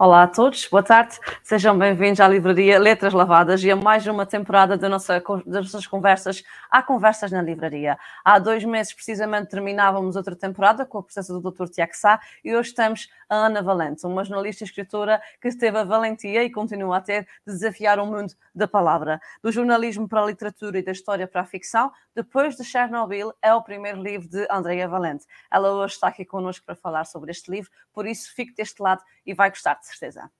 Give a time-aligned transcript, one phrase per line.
[0.00, 4.24] Olá a todos, boa tarde, sejam bem-vindos à Livraria Letras Lavadas e a mais uma
[4.24, 6.44] temporada da nossa, das nossas conversas.
[6.70, 7.98] Há conversas na livraria.
[8.24, 11.64] Há dois meses, precisamente, terminávamos outra temporada com a presença do Dr.
[11.64, 15.82] Tiago Sá e hoje estamos a Ana Valente, uma jornalista e escritora que teve a
[15.82, 19.20] valentia e continua a ter de desafiar o mundo da palavra.
[19.42, 23.52] Do jornalismo para a literatura e da história para a ficção, depois de Chernobyl, é
[23.52, 25.26] o primeiro livro de Andrea Valente.
[25.50, 29.02] Ela hoje está aqui connosco para falar sobre este livro, por isso fique deste lado
[29.26, 30.30] e vai gostar de certeza.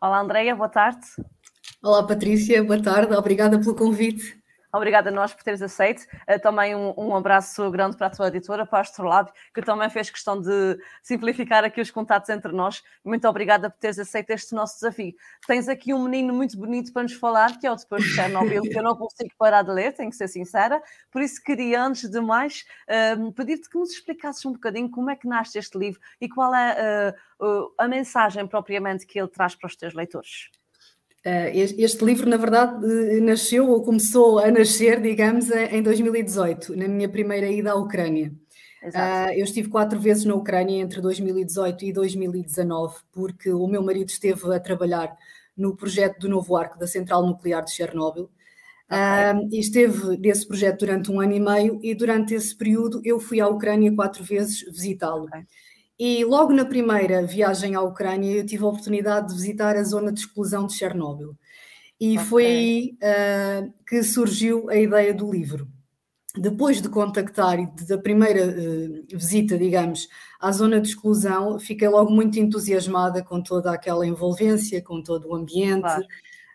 [0.00, 1.06] Olá, Andreia, boa tarde.
[1.82, 4.37] Olá, Patrícia, boa tarde, obrigada pelo convite.
[4.72, 6.02] Obrigada a nós por teres aceito.
[6.28, 9.88] Uh, também um, um, abraço grande para a tua editora, para a Astrolab, que também
[9.88, 12.82] fez questão de simplificar aqui os contatos entre nós.
[13.02, 15.14] Muito obrigada por teres aceito este nosso desafio.
[15.46, 18.62] Tens aqui um menino muito bonito para nos falar, que é o Depois de Chernobyl,
[18.70, 20.82] que eu não consigo parar de ler, tenho que ser sincera.
[21.10, 25.16] Por isso queria, antes de mais, uh, pedir-te que nos explicasses um bocadinho como é
[25.16, 29.66] que nasce este livro e qual é uh, a mensagem propriamente que ele traz para
[29.66, 30.50] os teus leitores.
[31.24, 32.84] Eh, este livro, na verdade,
[33.20, 38.32] nasceu ou começou a nascer, digamos, em 2018, na minha primeira ida à Ucrânia.
[38.82, 39.30] Exato.
[39.30, 44.08] Eh, eu estive quatro vezes na Ucrânia entre 2018 e 2019, porque o meu marido
[44.08, 45.16] esteve a trabalhar
[45.56, 48.30] no projeto do novo arco da central nuclear de Chernobyl.
[48.90, 49.48] Okay.
[49.52, 53.38] e esteve nesse projeto durante um ano e meio, e durante esse período eu fui
[53.38, 55.24] à Ucrânia quatro vezes visitá-lo.
[55.24, 55.44] Okay.
[55.98, 60.12] E logo na primeira viagem à Ucrânia, eu tive a oportunidade de visitar a zona
[60.12, 61.36] de exclusão de Chernobyl.
[62.00, 62.24] E okay.
[62.28, 65.66] foi aí uh, que surgiu a ideia do livro.
[66.36, 70.08] Depois de contactar e da primeira uh, visita, digamos,
[70.38, 75.34] à zona de exclusão, fiquei logo muito entusiasmada com toda aquela envolvência, com todo o
[75.34, 75.80] ambiente.
[75.80, 76.06] Claro.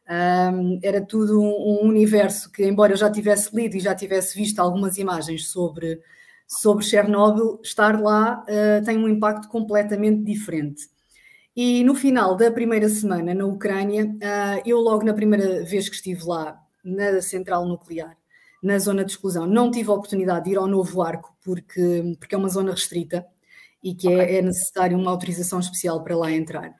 [0.05, 4.37] Um, era tudo um, um universo que, embora eu já tivesse lido e já tivesse
[4.37, 5.99] visto algumas imagens sobre
[6.47, 10.89] sobre Chernobyl, estar lá uh, tem um impacto completamente diferente.
[11.55, 15.95] E no final da primeira semana na Ucrânia, uh, eu logo na primeira vez que
[15.95, 18.17] estive lá, na central nuclear,
[18.61, 22.35] na zona de exclusão, não tive a oportunidade de ir ao novo arco, porque, porque
[22.35, 23.25] é uma zona restrita
[23.83, 26.73] e que é, é necessário uma autorização especial para lá entrar.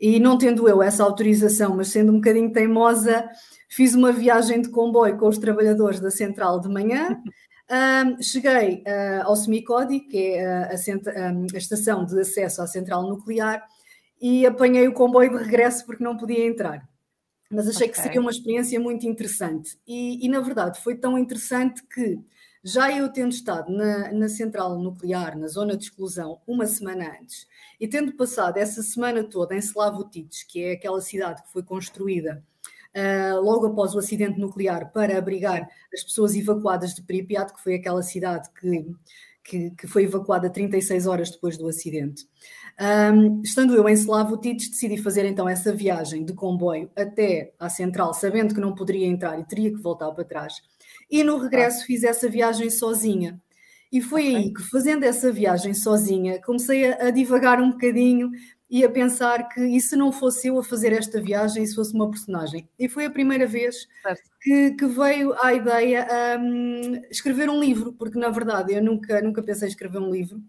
[0.00, 3.24] E não tendo eu essa autorização, mas sendo um bocadinho teimosa,
[3.68, 7.16] fiz uma viagem de comboio com os trabalhadores da central de manhã,
[7.72, 13.08] Um, cheguei uh, ao Semicodi, que é a, a, a, estação de acesso à central
[13.08, 13.66] nuclear,
[14.20, 16.86] e apanhei o comboio de regresso porque não podia entrar.
[17.50, 17.92] Mas achei okay.
[17.92, 19.78] que seria uma experiência muito interessante.
[19.86, 22.20] E, e, na verdade, foi tão interessante que,
[22.62, 27.46] já eu tendo estado na, na central nuclear, na zona de exclusão, uma semana antes,
[27.80, 32.44] e tendo passado essa semana toda em Slavutich, que é aquela cidade que foi construída
[33.42, 38.02] logo após o acidente nuclear para abrigar as pessoas evacuadas de Pripyat, que foi aquela
[38.02, 38.86] cidade que,
[39.44, 42.26] que, que foi evacuada 36 horas depois do acidente.
[42.80, 48.14] Um, estando eu em Slavutich, decidi fazer então essa viagem de comboio até à central,
[48.14, 50.54] sabendo que não poderia entrar e teria que voltar para trás.
[51.10, 53.40] E no regresso fiz essa viagem sozinha.
[53.92, 58.30] E foi aí que, fazendo essa viagem sozinha, comecei a, a divagar um bocadinho
[58.72, 61.92] e a pensar que e se não fosse eu a fazer esta viagem, se fosse
[61.92, 62.66] uma personagem.
[62.78, 63.86] E foi a primeira vez
[64.40, 66.08] que, que, veio a ideia
[66.40, 70.42] um, escrever um livro, porque na verdade eu nunca, nunca pensei em escrever um livro,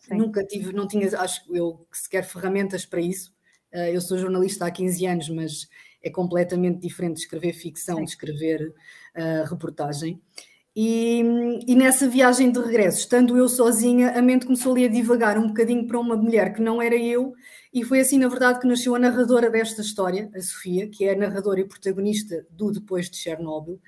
[0.00, 0.16] Sim.
[0.16, 3.32] nunca tive, não tinha, acho eu, sequer ferramentas para isso.
[3.72, 5.68] Uh, eu sou jornalista há 15 anos, mas
[6.02, 8.04] é completamente diferente de escrever ficção, Sim.
[8.04, 8.74] de escrever
[9.14, 10.20] uh, reportagem.
[10.74, 11.20] E,
[11.66, 15.48] e, nessa viagem de regresso, estando eu sozinha, a mente começou ali a divagar um
[15.48, 17.34] bocadinho para uma mulher que não era eu,
[17.74, 21.12] e foi assim, na verdade, que nasceu a narradora desta história, a Sofia, que é
[21.12, 23.78] a narradora e protagonista do Depois de Chernobyl.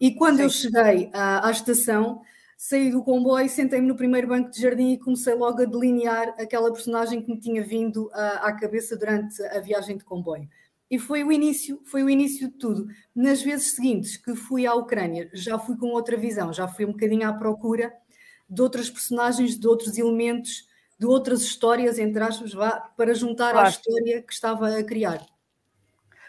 [0.00, 0.42] E quando Sim.
[0.44, 2.20] eu cheguei à, à estação,
[2.56, 6.72] saí do comboio, sentei-me no primeiro banco de jardim e comecei logo a delinear aquela
[6.72, 10.48] personagem que me tinha vindo à, à cabeça durante a viagem de comboio.
[10.90, 12.86] E foi o início, foi o início de tudo.
[13.14, 16.92] Nas vezes seguintes que fui à Ucrânia, já fui com outra visão, já fui um
[16.92, 17.92] bocadinho à procura
[18.48, 20.66] de outras personagens, de outros elementos,
[20.98, 23.66] de outras histórias, entre aspas, vá, para juntar claro.
[23.66, 25.24] à história que estava a criar.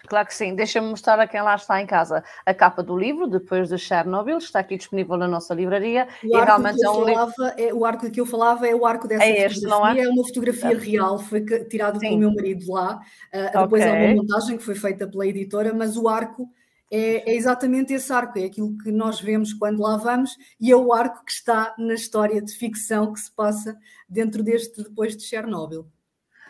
[0.10, 0.56] Claro que sim.
[0.56, 4.40] Deixa-me mostrar a quem lá está em casa a capa do livro, depois de Chernobyl,
[4.40, 6.08] está aqui disponível na nossa livraria.
[6.24, 7.54] O e realmente é um falava, livro.
[7.58, 10.00] É, o arco que eu falava é o arco dessa é este, Não é?
[10.00, 10.74] é uma fotografia é.
[10.74, 13.00] real, foi tirado com o meu marido lá.
[13.32, 13.88] Uh, depois okay.
[13.88, 16.50] há uma montagem que foi feita pela editora, mas o arco
[16.92, 20.76] é, é, exatamente esse arco, é aquilo que nós vemos quando lá vamos e é
[20.76, 23.78] o arco que está na história de ficção que se passa
[24.08, 25.86] dentro deste depois de Chernobyl.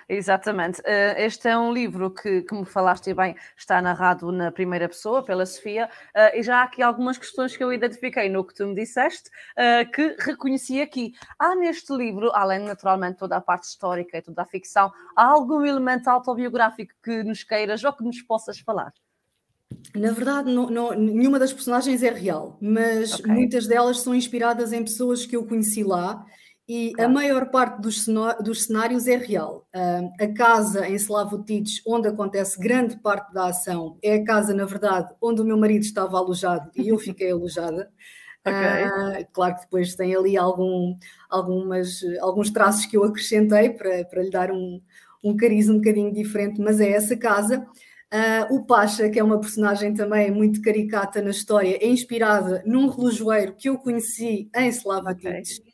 [0.10, 0.82] Exatamente.
[0.86, 5.46] Eh, este é um livro que, como falaste bem, está narrado na primeira pessoa, pela
[5.46, 8.74] Sofia, eh, e já há aqui algumas questões que eu identifiquei no que tu me
[8.74, 11.14] disseste, eh, que reconheci aqui.
[11.38, 15.64] Há neste livro, além naturalmente toda a parte histórica e toda a ficção, há algum
[15.64, 18.92] elemento autobiográfico que nos queiras ou que nos possas falar?
[19.96, 23.32] Na verdade, não, não, nenhuma das personagens é real, mas okay.
[23.32, 26.26] muitas delas são inspiradas em pessoas que eu conheci lá
[26.70, 27.10] e claro.
[27.10, 28.06] a maior parte dos,
[28.44, 29.68] dos cenários é real.
[29.76, 34.66] Uh, a casa em Slavotic, onde acontece grande parte da ação, é a casa, na
[34.66, 37.92] verdade, onde o meu marido estava alojado e eu fiquei alojada.
[38.42, 38.86] Okay.
[38.86, 40.96] Uh, claro que depois tem ali algum,
[41.30, 44.82] algumas, alguns traços que eu acrescentei para, para lhe dar um,
[45.22, 47.60] um cariz um bocadinho diferente, mas é essa casa.
[48.12, 52.88] Uh, o Pacha, que é uma personagem também muito caricata na história, é inspirada num
[52.88, 55.28] relojoeiro que eu conheci em Slavotic.
[55.28, 55.69] Okay.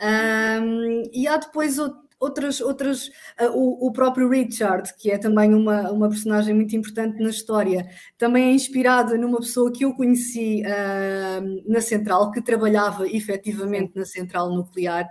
[0.00, 1.76] Um, e há depois
[2.20, 3.08] outras, outras
[3.40, 7.86] uh, o, o, próprio Richard, que é também uma, uma personagem muito importante na história,
[8.16, 14.04] também é inspirado numa pessoa que eu conheci uh, na central, que trabalhava efetivamente na
[14.04, 15.08] central nuclear.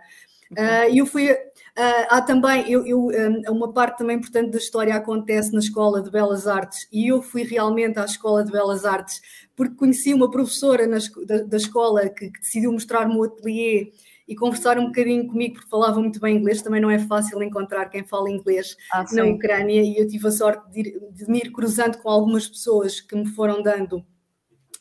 [0.52, 1.32] Uh, eu fui.
[1.32, 6.02] Uh, há também, eu, eu, um, uma parte também importante da história acontece na Escola
[6.02, 9.22] de Belas Artes e eu fui realmente à Escola de Belas Artes
[9.56, 13.92] porque conheci uma professora na, da, da escola que, que decidiu mostrar-me o ateliê
[14.28, 16.62] e conversar um bocadinho comigo, porque falava muito bem inglês.
[16.62, 20.32] Também não é fácil encontrar quem fala inglês ah, na Ucrânia, e eu tive a
[20.32, 24.06] sorte de, ir, de me ir cruzando com algumas pessoas que me foram dando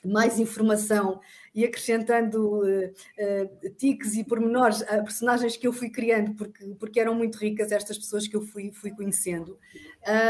[0.05, 1.21] mais informação
[1.55, 7.01] e acrescentando uh, uh, tiques e pormenores a personagens que eu fui criando, porque, porque
[7.01, 9.59] eram muito ricas estas pessoas que eu fui, fui conhecendo.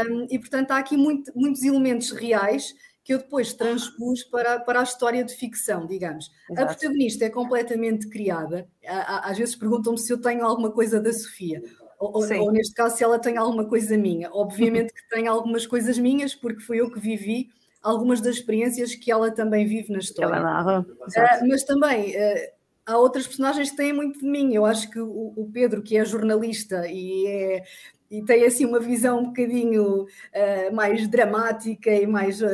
[0.09, 2.73] Um, e, portanto, há aqui muito, muitos elementos reais
[3.07, 6.29] que eu depois transpus para, para a história de ficção, digamos.
[6.51, 6.61] Exato.
[6.61, 8.67] A protagonista é completamente criada.
[8.85, 11.63] Às vezes perguntam-me se eu tenho alguma coisa da Sofia.
[11.97, 14.29] Ou, ou, neste caso, se ela tem alguma coisa minha.
[14.33, 17.47] Obviamente que tem algumas coisas minhas, porque foi eu que vivi
[17.81, 20.35] algumas das experiências que ela também vive na história.
[20.35, 20.81] Ela narra.
[20.81, 22.51] Uh, mas também uh,
[22.85, 24.53] há outras personagens que têm muito de mim.
[24.53, 27.63] Eu acho que o, o Pedro, que é jornalista e é
[28.09, 32.47] e tem assim uma visão um bocadinho uh, mais dramática e mais uh,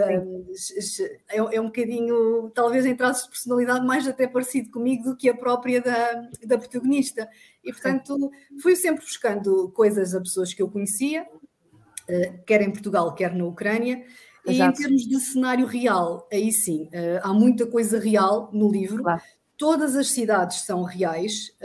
[1.30, 5.30] é, é, um bocadinho talvez em traços de personalidade mais até parecido comigo do que
[5.30, 7.30] a própria da, da protagonista.
[7.64, 13.14] E portanto fui sempre buscando coisas a pessoas que eu conhecia uh, quer em Portugal
[13.14, 14.04] quer na Ucrânia.
[14.46, 14.82] Exato.
[14.82, 16.90] e em termos de cenário real aí sim
[17.22, 19.02] há muita coisa real no livro.
[19.02, 19.22] Claro
[19.64, 21.56] todas as cidades são reais,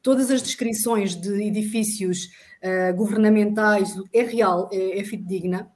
[0.00, 2.30] todas as descrições de edifícios
[2.62, 5.68] uh, governamentais é real, é, é fidedigna.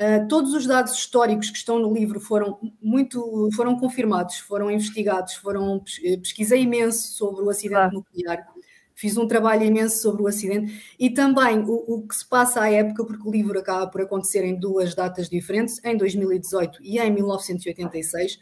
[0.00, 5.34] Uh, todos os dados históricos que estão no livro foram muito foram confirmados, foram investigados,
[5.34, 7.90] foram eh, pesquisei imenso sobre o acidente ah.
[7.92, 8.48] nuclear,
[8.96, 12.68] fiz um trabalho imenso sobre o acidente e também o, o, que se passa à
[12.68, 17.12] época, porque o livro acaba por acontecer em duas datas diferentes, em 2018 e em
[17.12, 18.40] 1986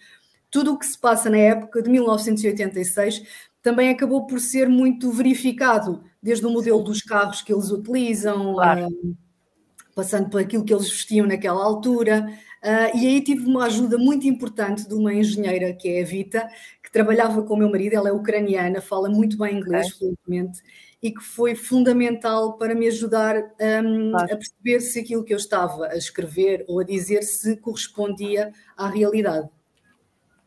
[0.51, 3.23] tudo o que se passa na época de 1986
[3.63, 8.87] também acabou por ser muito verificado, desde o modelo dos carros que eles utilizam, claro.
[8.87, 9.17] uh,
[9.95, 12.27] passando por aquilo que eles vestiam naquela altura.
[12.63, 16.49] Uh, e aí tive uma ajuda muito importante de uma engenheira, que é a Vita,
[16.83, 19.99] que trabalhava com o meu marido, ela é ucraniana, fala muito bem inglês okay.
[19.99, 20.63] fluentemente,
[21.03, 24.35] e que foi fundamental para me ajudar um, claro.
[24.35, 28.89] a perceber se aquilo que eu estava a escrever ou a dizer se correspondia à
[28.89, 29.49] realidade.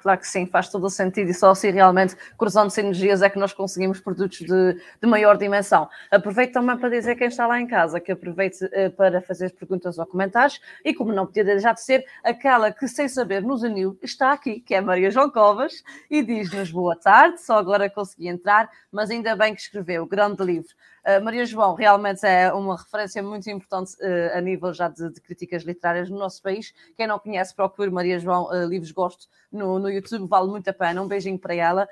[0.01, 3.37] Claro que sim, faz todo o sentido e só assim realmente cruzando sinergias é que
[3.37, 5.87] nós conseguimos produtos de, de maior dimensão.
[6.09, 9.99] Aproveito também para dizer quem está lá em casa que aproveite uh, para fazer perguntas
[9.99, 13.97] ou comentários e como não podia deixar de ser, aquela que sem saber nos uniu
[14.01, 18.69] está aqui, que é Maria João Covas e diz-nos boa tarde, só agora consegui entrar,
[18.91, 20.73] mas ainda bem que escreveu, grande livro.
[21.05, 25.19] Uh, Maria João realmente é uma referência muito importante uh, a nível já de, de,
[25.19, 26.73] críticas literárias no nosso país.
[26.95, 30.73] Quem não conhece, procure Maria João uh, Livros Gosto no, no YouTube, vale muito a
[30.73, 31.01] pena.
[31.01, 31.87] Um beijinho para ela.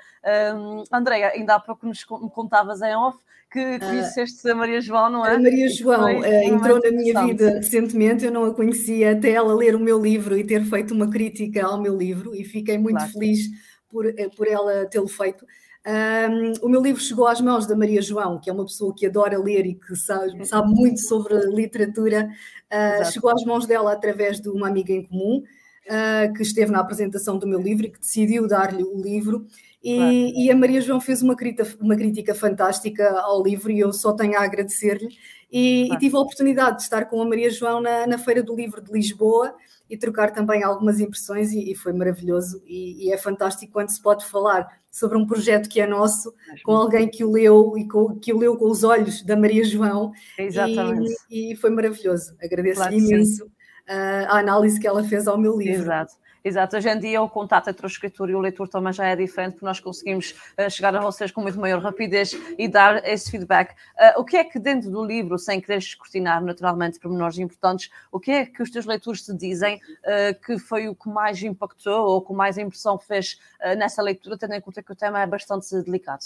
[0.54, 3.18] Um, Andréia, ainda há pouco nos contavas em off
[3.52, 5.34] que conheceste a Maria João, não é?
[5.34, 9.74] A Maria João entrou na minha vida recentemente, eu não a conhecia até ela ler
[9.74, 13.12] o meu livro e ter feito uma crítica ao meu livro e fiquei muito claro.
[13.12, 13.48] feliz
[13.90, 14.04] por,
[14.36, 15.44] por ela tê-lo feito.
[15.86, 19.06] Um, o meu livro chegou às mãos da Maria João, que é uma pessoa que
[19.06, 22.28] adora ler e que sabe, sabe muito sobre literatura.
[22.70, 25.42] Uh, chegou às mãos dela através de uma amiga em comum
[25.86, 29.46] uh, que esteve na apresentação do meu livro e que decidiu dar-lhe o livro.
[29.82, 30.12] E, claro.
[30.12, 34.12] e, a Maria João fez uma crítica, uma crítica fantástica ao livro e eu só
[34.12, 35.08] tenho a agradecer-lhe.
[35.50, 35.98] E, claro.
[35.98, 38.82] e, tive a oportunidade de estar com a Maria João na, na Feira do Livro
[38.82, 39.54] de Lisboa
[39.90, 44.00] e trocar também algumas impressões e, e foi maravilhoso e, e, é fantástico quando se
[44.00, 46.32] pode falar sobre um projeto que é nosso
[46.64, 49.64] com alguém que o leu e com, que o leu com os olhos da Maria
[49.64, 51.12] João Exatamente.
[51.28, 52.36] E, e foi maravilhoso.
[52.40, 55.82] Agradeço claro imenso uh, a análise que ela fez ao meu livro.
[55.82, 56.14] Exato.
[56.42, 59.14] Exato, hoje em dia o contato entre o escritor e o leitor também já é
[59.14, 63.30] diferente, porque nós conseguimos uh, chegar a vocês com muito maior rapidez e dar esse
[63.30, 63.72] feedback.
[63.72, 68.18] Uh, o que é que dentro do livro, sem querer descortinar naturalmente pormenores importantes, o
[68.18, 72.06] que é que os teus leitores te dizem uh, que foi o que mais impactou
[72.06, 73.38] ou que mais impressão fez
[73.76, 76.24] nessa leitura, tendo em conta que o tema é bastante delicado?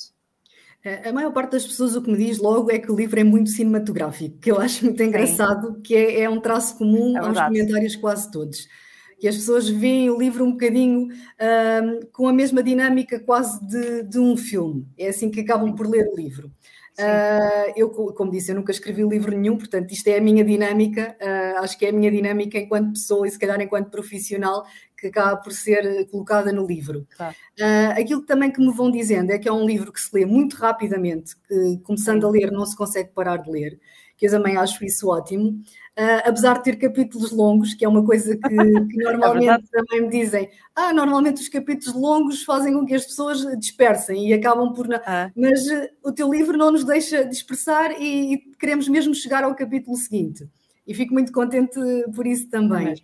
[1.05, 3.25] A maior parte das pessoas o que me diz logo é que o livro é
[3.25, 5.81] muito cinematográfico, que eu acho muito engraçado, Sim.
[5.81, 8.69] que é, é, um traço comum é aos comentários quase todos
[9.19, 14.03] que as pessoas veem o livro um bocadinho um, com a mesma dinâmica quase de,
[14.03, 14.87] de, um filme.
[14.99, 16.51] É assim que acabam por ler o livro.
[16.99, 21.17] Uh, eu, como disse, eu nunca escrevi livro nenhum, portanto, isto é a minha dinâmica,
[21.21, 24.65] uh, acho que é a minha dinâmica enquanto pessoa e se calhar enquanto profissional
[24.97, 27.05] que acaba por ser colocada no livro.
[27.21, 30.25] Uh, aquilo também que me vão dizendo é que é um livro que se lê
[30.25, 33.81] muito rapidamente, que começando a ler não se consegue parar de ler,
[34.17, 35.61] que eu também acho isso ótimo.
[35.97, 38.49] Uh, apesar de ter capítulos longos, que é uma coisa que, que
[39.07, 43.05] é normalmente é também me dizem, ah, normalmente os capítulos longos fazem com que as
[43.05, 44.93] pessoas dispersem e acabam por.
[44.93, 45.31] Ah.
[45.37, 49.55] Mas uh, o teu livro não nos deixa dispersar e, e, queremos mesmo chegar ao
[49.55, 50.49] capítulo seguinte.
[50.87, 51.79] E fico muito contente
[52.15, 52.95] por isso também.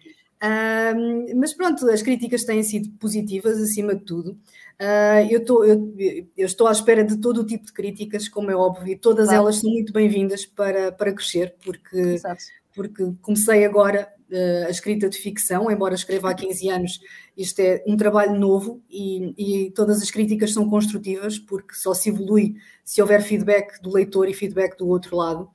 [0.42, 4.36] Uh, mas pronto, as críticas têm sido positivas acima de tudo.
[4.80, 5.94] Uh, eu, tô, eu,
[6.36, 9.28] eu, estou à espera de todo o tipo de críticas, como é óbvio, e todas
[9.28, 9.42] claro.
[9.42, 12.42] elas são muito bem-vindas para, para crescer, porque Exato
[12.74, 17.00] porque comecei agora uh, a escrita de ficção, embora escreva há 15 anos,
[17.36, 19.34] isto é um trabalho novo e,
[19.66, 24.28] e, todas as críticas são construtivas, porque só se evolui se houver feedback do leitor
[24.28, 25.50] e feedback do outro lado.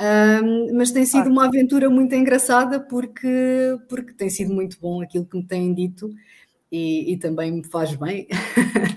[0.00, 5.24] Um, mas tem sido uma aventura muito engraçada porque, porque tem sido muito bom aquilo
[5.24, 6.10] que me têm dito
[6.74, 8.26] e, e também me faz bem.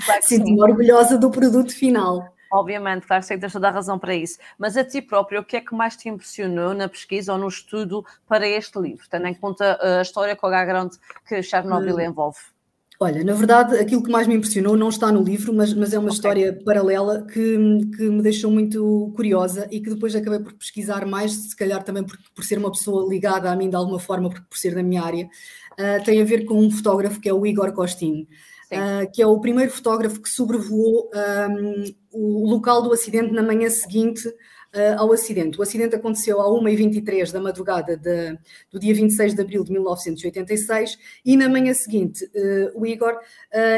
[0.03, 2.34] Claro Sinto-me orgulhosa do produto final.
[2.51, 4.39] Obviamente, claro que tens toda a razão para isso.
[4.57, 7.48] Mas a ti próprio, o que é que mais te impressionou na pesquisa ou no
[7.48, 11.98] estudo para este livro, tendo em conta eh, a história com a grande que Chernobyl
[11.98, 12.01] hum.
[12.01, 12.39] envolve?
[13.00, 16.00] Olha, na verdade, aquilo que mais me impressionou não está no livro, mas, mas é
[16.00, 16.15] uma okay.
[16.15, 17.57] história paralela que,
[17.96, 22.03] que me deixou muito curiosa e que depois acabei por pesquisar mais, se calhar também
[22.03, 24.81] por, por ser uma pessoa ligada a mim de alguma forma, por, por ser da
[24.81, 25.29] minha área.
[25.77, 28.27] Uh, tem a ver com um fotógrafo que é o Igor Costin
[28.72, 31.10] uh, que é o primeiro fotógrafo que sobrevoou
[31.50, 35.60] um, o local do acidente na manhã seguinte uh, ao acidente.
[35.60, 38.38] O acidente aconteceu à 1h23 da madrugada de,
[38.72, 43.17] do dia 26 de abril de 1986 e na manhã seguinte uh, o Igor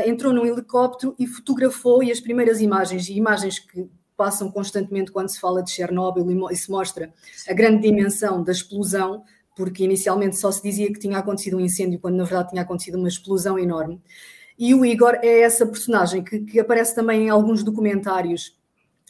[0.05, 5.29] entrou num helicóptero e fotografou e as primeiras imagens, e imagens que passam constantemente quando
[5.29, 7.13] se fala de Chernobyl e se mostra
[7.47, 9.23] a grande dimensão da explosão,
[9.59, 12.97] porque inicialmente só se dizia que tinha acontecido um incêndio, quando na verdade tinha acontecido
[12.97, 14.01] uma explosão enorme.
[14.57, 18.57] E o Igor é essa personagem que, que aparece também em alguns documentários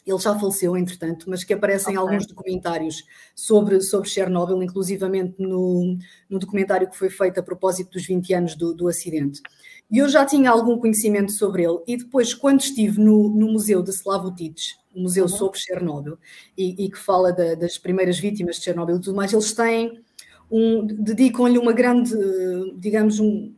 [0.04, 1.94] ele já faleceu, entretanto, mas que aparece okay.
[1.94, 5.96] em alguns documentários sobre, sobre Chernobyl, inclusivamente no,
[6.28, 9.40] no documentário que foi feito a propósito dos 20 anos do, do acidente.
[9.88, 13.82] E eu já tinha algum conhecimento sobre ele, e depois, quando estive no, no Museu
[13.82, 15.28] de Slavutich, o museu uhum.
[15.28, 16.18] sobre Chernobyl,
[16.56, 20.02] e, e que fala da, das primeiras vítimas de Chernobyl e tudo mais, eles têm
[20.50, 22.14] um, dedicam-lhe uma grande,
[22.76, 23.54] digamos, um,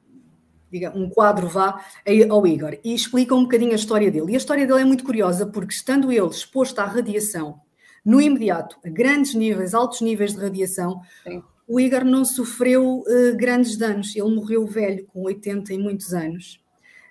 [0.95, 1.85] um quadro vá
[2.31, 4.33] ao Igor e explica um bocadinho a história dele.
[4.33, 7.61] E a história dele é muito curiosa porque, estando ele exposto à radiação
[8.05, 11.43] no imediato, a grandes níveis, altos níveis de radiação, Sim.
[11.69, 14.15] o Igor não sofreu uh, grandes danos.
[14.17, 16.61] Ele morreu velho, com 80 e muitos anos.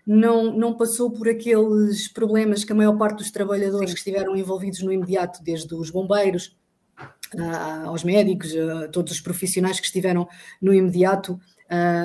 [0.06, 3.94] Não, não passou por aqueles problemas que a maior parte dos trabalhadores Sim.
[3.94, 6.58] que estiveram envolvidos no imediato, desde os bombeiros,
[7.86, 10.28] aos médicos, uh, todos os profissionais que estiveram
[10.62, 11.40] no imediato,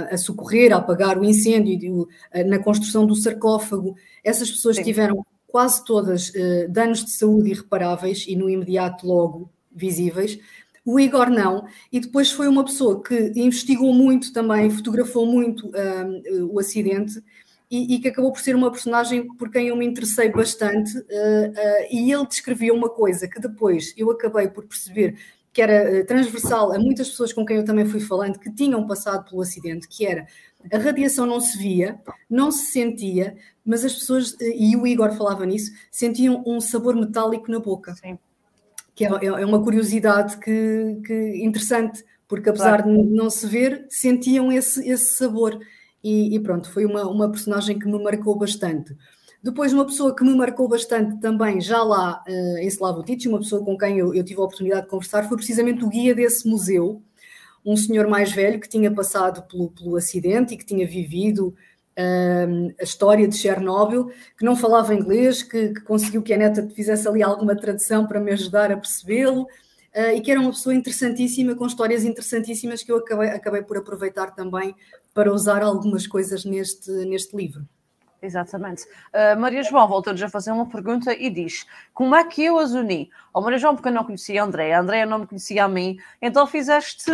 [0.09, 2.07] a socorrer, a apagar o incêndio,
[2.47, 3.97] na construção do sarcófago.
[4.23, 4.85] Essas pessoas Sim.
[4.85, 10.39] tiveram quase todas uh, danos de saúde irreparáveis e no imediato logo visíveis.
[10.85, 16.53] O Igor não, e depois foi uma pessoa que investigou muito também, fotografou muito uh,
[16.53, 17.23] o acidente
[17.71, 20.97] e, e, que acabou por ser uma personagem por quem eu me interessei bastante.
[20.97, 21.53] Uh,
[21.91, 25.17] e ele descrevia uma coisa que depois eu acabei por perceber
[25.57, 28.87] que era eh, transversal a muitas pessoas com quem eu também fui falando que tinham
[28.87, 30.27] passado pelo acidente, que era
[30.71, 35.47] a radiação não se via, não se sentia, mas as pessoas, e o Igor falava
[35.47, 37.95] nisso, sentiam um sabor metálico na boca.
[37.95, 38.19] Sim.
[38.95, 43.03] Que é, é, é uma curiosidade que, que interessante, porque apesar claro.
[43.03, 45.59] de não se ver, sentiam esse, esse sabor.
[46.07, 48.97] E, e, pronto, foi uma, uma personagem que me marcou bastante.
[49.43, 53.65] Depois, uma pessoa que me marcou bastante também, já lá uh, em Slavutich, uma pessoa
[53.65, 57.03] com quem eu, eu, tive a oportunidade de conversar, foi precisamente o guia desse museu,
[57.65, 61.49] um senhor mais velho que tinha passado pelo, pelo acidente e que tinha vivido
[61.99, 66.69] uh, a história de Chernobyl, que não falava inglês, que, que, conseguiu que a neta
[66.69, 70.73] fizesse ali alguma tradução para me ajudar a percebê-lo, uh, e que era uma pessoa
[70.73, 74.73] interessantíssima, com histórias interessantíssimas que eu acabei, acabei por aproveitar também
[75.17, 77.67] para usar algumas coisas neste, neste livro.
[78.21, 78.85] Exatamente.
[78.85, 82.73] Uh, Maria João voltou-nos a fazer uma pergunta e diz: Como é que eu as
[82.73, 83.11] uni?
[83.33, 85.69] Oh, Maria João, porque eu não conhecia a Andréia, a Andréia não me conhecia a
[85.69, 87.11] mim, então fizeste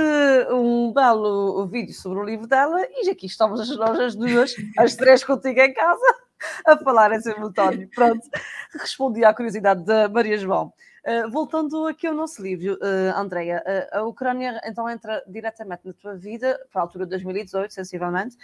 [0.51, 5.23] um belo vídeo sobre o livro dela e aqui estamos nós as duas, as três
[5.23, 6.17] contigo em casa,
[6.67, 7.89] a falar em simultâneo.
[7.95, 8.29] Pronto,
[8.81, 10.73] respondi à curiosidade da Maria João.
[11.05, 15.93] Uh, voltando aqui ao nosso livro, uh, Andreia, uh, a Ucrânia então entra diretamente na
[15.93, 18.37] tua vida para a altura de 2018, sensivelmente,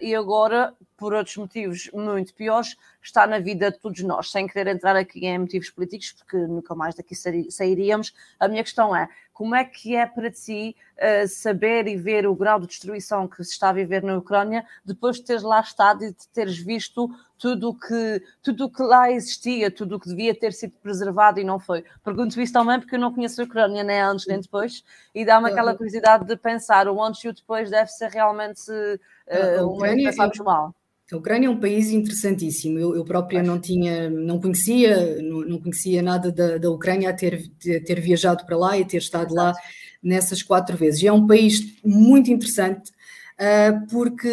[0.00, 4.74] e agora, por outros motivos muito piores, está na vida de todos nós, sem querer
[4.74, 8.12] entrar aqui em motivos políticos, porque nunca mais daqui sairíamos.
[8.38, 12.34] A minha questão é: como é que é para ti uh, saber e ver o
[12.34, 16.04] grau de destruição que se está a viver na Ucrânia depois de teres lá estado
[16.04, 20.52] e de teres visto tudo que, o que lá existia, tudo o que devia ter
[20.52, 21.84] sido preservado e não foi?
[22.02, 24.82] Pergunto isso também porque eu não conheço a Ucrânia nem antes nem depois
[25.14, 29.64] e dá-me aquela curiosidade de pensar o antes e o depois deve ser realmente uh,
[29.64, 30.74] um pensarmos mal.
[31.10, 32.78] A Ucrânia é um país interessantíssimo.
[32.78, 37.14] Eu, eu própria não tinha, não conhecia, não, não conhecia nada da, da Ucrânia a
[37.14, 39.54] ter, ter viajado para lá e ter estado lá
[40.02, 41.02] nessas quatro vezes.
[41.02, 42.90] E é um país muito interessante
[43.38, 44.28] uh, porque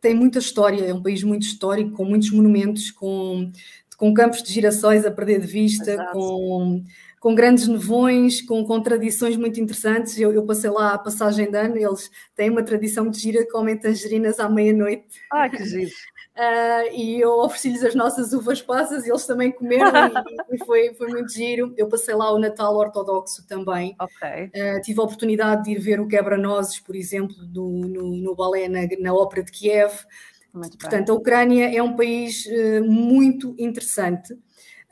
[0.00, 0.84] tem muita história.
[0.84, 3.50] É um país muito histórico, com muitos monumentos, com,
[3.96, 6.12] com campos de girassóis a perder de vista, Exato.
[6.12, 6.84] com
[7.20, 10.18] com grandes nevões, com, com tradições muito interessantes.
[10.18, 13.50] Eu, eu, passei lá a passagem de ano, eles têm uma tradição de gira que
[13.50, 15.06] comem tangerinas à meia-noite.
[15.32, 15.90] Ah, que giro!
[16.36, 19.90] Uh, e eu ofereci-lhes as nossas uvas passas e eles também comeram
[20.50, 21.74] e, e, foi, foi muito giro.
[21.76, 23.96] Eu passei lá o Natal ortodoxo também.
[24.00, 24.44] Okay.
[24.46, 28.68] Uh, tive a oportunidade de ir ver o Quebra-Nozes, por exemplo, do, no, no balé
[28.68, 29.92] na, na Ópera de Kiev.
[30.54, 31.14] Muito Portanto, bem.
[31.14, 34.34] a Ucrânia é um país uh, muito interessante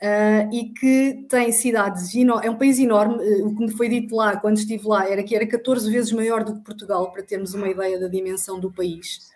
[0.01, 3.15] uh, e que tem cidades é um país enorme.
[3.15, 6.11] Uh, o que me foi dito lá quando estive lá era que era 14 vezes
[6.11, 9.29] maior do que Portugal, para termos uma ideia da dimensão do país.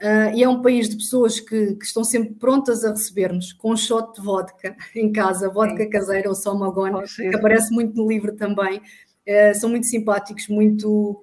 [0.00, 3.72] Uh, e é um país de pessoas que, que, estão sempre prontas a receber-nos com
[3.72, 5.90] um shot de vodka em casa, vodka Sim.
[5.90, 8.80] caseira ou somagon, oh, que aparece muito no livro também.
[9.28, 11.22] Uh, são muito simpáticos, muito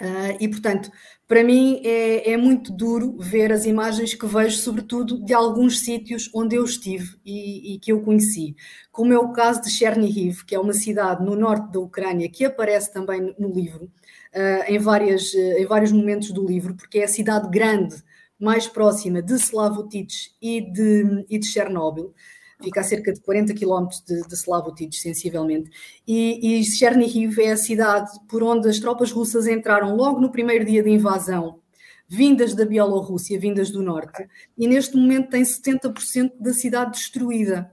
[0.00, 0.90] uh, e, portanto,
[1.28, 6.30] para mim é, é, muito duro ver as imagens que vejo, sobretudo de alguns sítios
[6.34, 8.54] onde eu estive e, e, que eu conheci,
[8.92, 12.44] como é o caso de Chernihiv, que é uma cidade no norte da Ucrânia, que
[12.44, 17.04] aparece também no livro, uh, em, várias, uh, em vários momentos do livro, porque é
[17.04, 17.96] a cidade grande
[18.38, 22.14] mais próxima de Slavutich e de, e de Chernobyl
[22.62, 25.70] fica a cerca de 40 quilómetros de, de Slavutich, sensivelmente.
[26.06, 30.64] E, e Chernihiv é a cidade por onde as tropas russas entraram logo no primeiro
[30.64, 31.60] dia de invasão,
[32.08, 37.70] vindas da Bielorrússia, vindas do norte, e neste momento tem 70% da cidade destruída.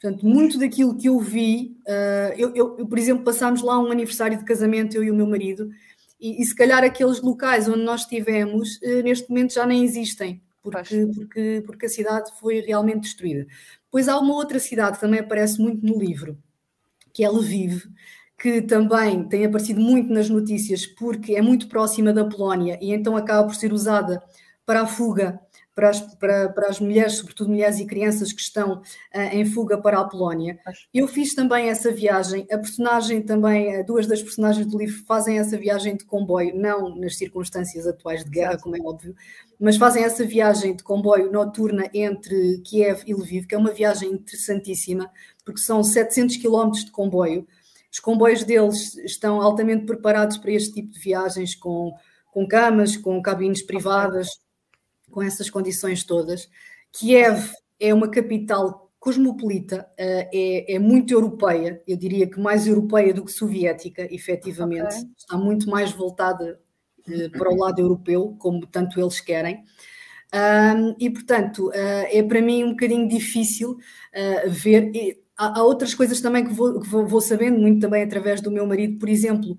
[0.00, 4.36] Portanto, muito daquilo que eu vi, uh, eu, eu, por exemplo, passámos lá um aniversário
[4.36, 5.70] de casamento, eu e o meu marido,
[6.20, 10.42] e, e se calhar aqueles locais onde nós estivemos, uh, neste momento já nem existem,
[10.60, 13.46] porque, porque, porque a cidade foi realmente destruída.
[13.92, 16.38] Pois há uma outra cidade que também aparece muito no livro,
[17.12, 17.84] que é Lviv,
[18.38, 23.14] que também tem aparecido muito nas notícias porque é muito próxima da Polónia e então
[23.16, 24.22] acaba por ser usada
[24.64, 25.38] para a fuga
[25.74, 29.80] para as, para, para as mulheres, sobretudo mulheres e crianças que estão uh, em fuga
[29.80, 30.58] para a Polónia.
[30.92, 35.38] Eu fiz também essa viagem, a personagem também, uh, duas das personagens do livro fazem
[35.38, 39.14] essa viagem de comboio, não nas circunstâncias atuais de guerra, como é óbvio,
[39.58, 44.10] mas fazem essa viagem de comboio noturna entre Kiev e Lviv, que é uma viagem
[44.10, 45.10] interessantíssima,
[45.44, 47.46] porque são 700 quilómetros de comboio.
[47.90, 51.92] Os comboios deles estão altamente preparados para este tipo de viagens, com,
[52.30, 54.28] com camas, com cabines privadas,
[55.12, 56.50] com essas condições todas.
[56.90, 63.12] Kiev é uma capital cosmopolita, eh, é, é, muito europeia, eu diria que mais europeia
[63.12, 65.10] do que soviética, efetivamente, okay.
[65.18, 66.60] está muito mais voltada
[67.08, 69.64] eh, para o lado europeu, como tanto eles querem.
[70.98, 73.76] E, portanto, uh, é para mim um bocadinho difícil
[74.48, 74.90] ver.
[74.94, 78.50] E, há, há, outras coisas também que, vou, que vou, sabendo, muito também através do
[78.50, 79.58] meu marido, por exemplo,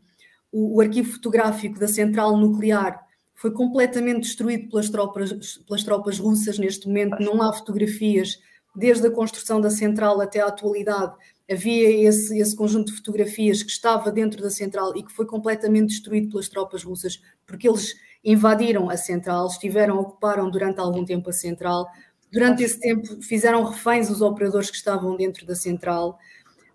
[0.51, 2.99] o, o, arquivo fotográfico da central nuclear
[3.43, 6.58] foi completamente destruído pelas tropas, pelas tropas russas.
[6.58, 8.39] Neste momento, não há fotografias,
[8.73, 11.13] desde a construção da central até à atualidade,
[11.51, 15.89] havia esse, esse conjunto de fotografias que estava dentro da central e que foi completamente
[15.89, 21.34] destruído pelas tropas russas, porque eles invadiram a central, estiveram, ocuparam durante algum tempo a
[21.34, 21.86] central.
[22.32, 26.17] Durante esse tempo fizeram reféns os operadores que estavam dentro da central.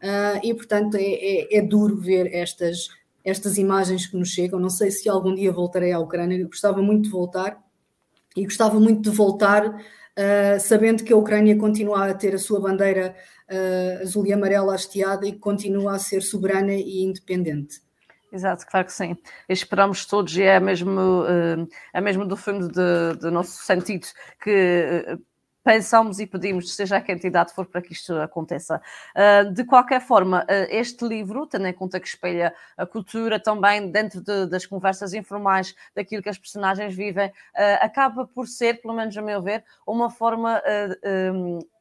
[0.02, 2.88] Uh, e, portanto, é, é, é, duro ver estas
[3.24, 4.58] estas imagens que nos chegam.
[4.58, 7.62] Não sei se algum dia voltarei à Ucrânia, eu gostava muito de voltar
[8.36, 12.60] e gostava muito de voltar uh, sabendo que a Ucrânia continua a ter a sua
[12.60, 13.14] bandeira
[13.50, 17.80] uh, azul e amarela hasteada e continua a ser soberana e independente.
[18.30, 19.16] Exato, claro que sim.
[19.48, 21.24] Esperamos todos, e é mesmo,
[21.94, 24.06] é mesmo do fundo do nosso sentido,
[24.44, 25.18] que
[25.62, 28.80] pensamos e pedimos, seja a que entidade for, para que isto aconteça.
[29.14, 33.90] Uh, de qualquer forma, uh, este livro, tendo em conta que espelha a cultura também
[33.90, 37.32] dentro de, das conversas informais, daquilo que as personagens vivem, uh,
[37.80, 40.62] acaba por ser, pelo menos a meu ver, uma forma.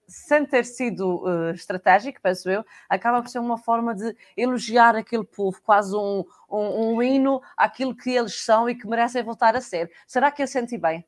[0.10, 5.62] Sem ter sido estratégico, penso eu, acaba por ser uma forma de elogiar aquele povo,
[5.62, 9.92] quase um, um, um hino àquilo que eles são e que merecem voltar a ser.
[10.08, 11.06] Será que eu senti bem?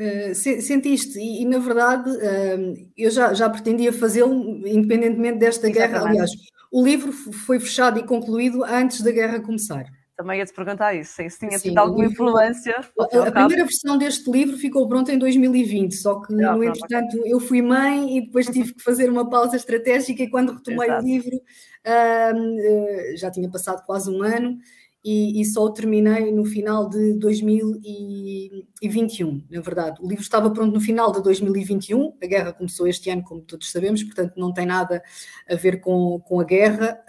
[0.00, 4.32] Uh, sentiste, e, e, na verdade uh, eu já, já pretendia fazê-lo
[4.66, 5.92] independentemente desta Exatamente.
[5.92, 6.08] guerra.
[6.08, 6.30] Aliás,
[6.72, 9.84] o livro foi fechado e concluído antes da guerra começar.
[10.16, 12.76] Também ia te perguntar isso, se tinha tido alguma influência.
[12.98, 17.40] A, a primeira versão deste livro ficou pronta em 2020, só que no entretanto eu
[17.40, 21.02] fui mãe e depois tive que fazer uma pausa estratégica e quando retomei Exato.
[21.02, 24.58] o livro uh, já tinha passado quase um ano
[25.04, 30.00] e, e, só terminei no final de 2021, na verdade.
[30.02, 33.70] O livro estava pronto no final de 2021, a guerra começou este ano, como todos
[33.70, 35.02] sabemos, portanto não tem nada
[35.48, 37.00] a ver com, com a guerra.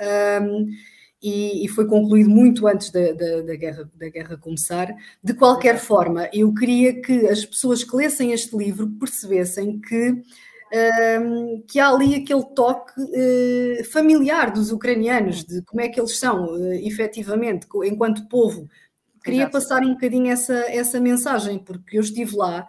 [0.41, 0.69] Um,
[1.21, 4.87] e, e, foi concluído muito antes da, da, da, guerra, da guerra começar.
[5.23, 10.15] De qualquer forma, eu queria que as pessoas que lessem este livro percebessem que
[10.71, 16.17] um, que há ali aquele toque uh, familiar dos ucranianos, de como é que eles
[16.17, 18.67] são uh, efetivamente, enquanto povo.
[19.23, 19.51] Queria Exato.
[19.51, 22.65] passar um bocadinho essa, essa mensagem, porque eu estive lá,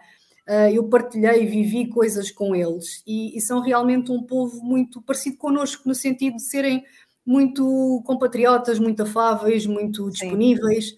[0.47, 5.37] uh, eu partilhei, vivi coisas com eles e, e, são realmente um povo muito parecido
[5.37, 6.83] connosco, no sentido de serem
[7.25, 10.93] muito compatriotas, muito afáveis, muito disponíveis.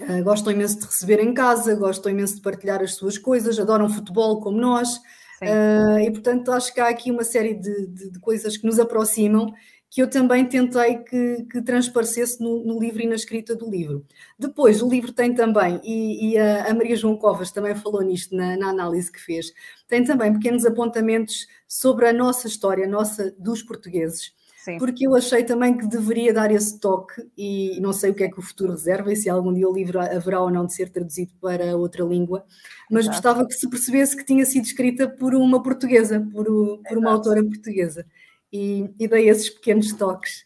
[0.00, 3.88] Uh, gostam imenso de receber em casa, gostam imenso de partilhar as suas coisas, adoram
[3.88, 5.00] futebol como nós.
[5.42, 8.78] Uh, e portanto acho que há aqui uma série de, de, de, coisas que nos
[8.78, 9.50] aproximam
[9.90, 14.06] que eu também tentei que, que transparecesse no, no, livro e na escrita do livro.
[14.38, 18.34] Depois, o livro tem também, e, e a, a, Maria João Covas também falou nisto
[18.36, 19.52] na, na, análise que fez,
[19.88, 24.32] tem também pequenos apontamentos sobre a nossa história, a nossa dos portugueses.
[24.62, 24.76] Sim.
[24.76, 28.30] Porque eu achei também que deveria dar esse toque, e não sei o que é
[28.30, 30.90] que o futuro reserva, e se algum dia o livro haverá ou não de ser
[30.90, 32.44] traduzido para outra língua,
[32.90, 33.16] mas Exato.
[33.16, 36.44] gostava que se percebesse que tinha sido escrita por uma portuguesa, por,
[36.86, 38.04] por uma autora portuguesa.
[38.52, 40.44] E, e, dei esses pequenos toques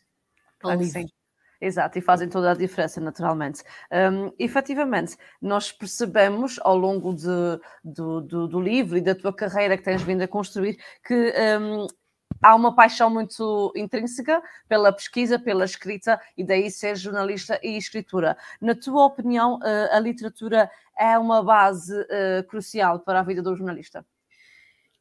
[0.63, 1.01] ao claro livro.
[1.01, 1.09] Sim.
[1.61, 3.65] Exato, e fazem toda a diferença, naturalmente.
[3.91, 9.77] Um, efetivamente, nós percebemos ao longo de, do, do, do, livro e da tua carreira
[9.77, 11.87] que tens vindo a construir que um,
[12.45, 18.37] há uma paixão muito intrínseca pela pesquisa, pela escrita e daí ser jornalista e escritura.
[18.61, 23.57] Na tua opinião, eh, a literatura é uma base uh, crucial para a vida do
[23.57, 24.05] jornalista?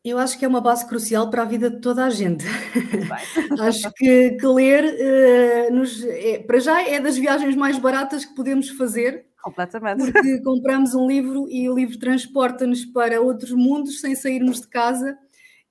[0.03, 2.45] Eu acho que é uma base crucial para a vida de toda a gente.
[3.61, 8.33] acho que, que ler, uh, nos, é, para já, é das viagens mais baratas que
[8.33, 9.25] podemos fazer.
[9.43, 10.11] Completamente.
[10.11, 15.17] Porque compramos um livro e o livro transporta-nos para outros mundos sem sairmos de casa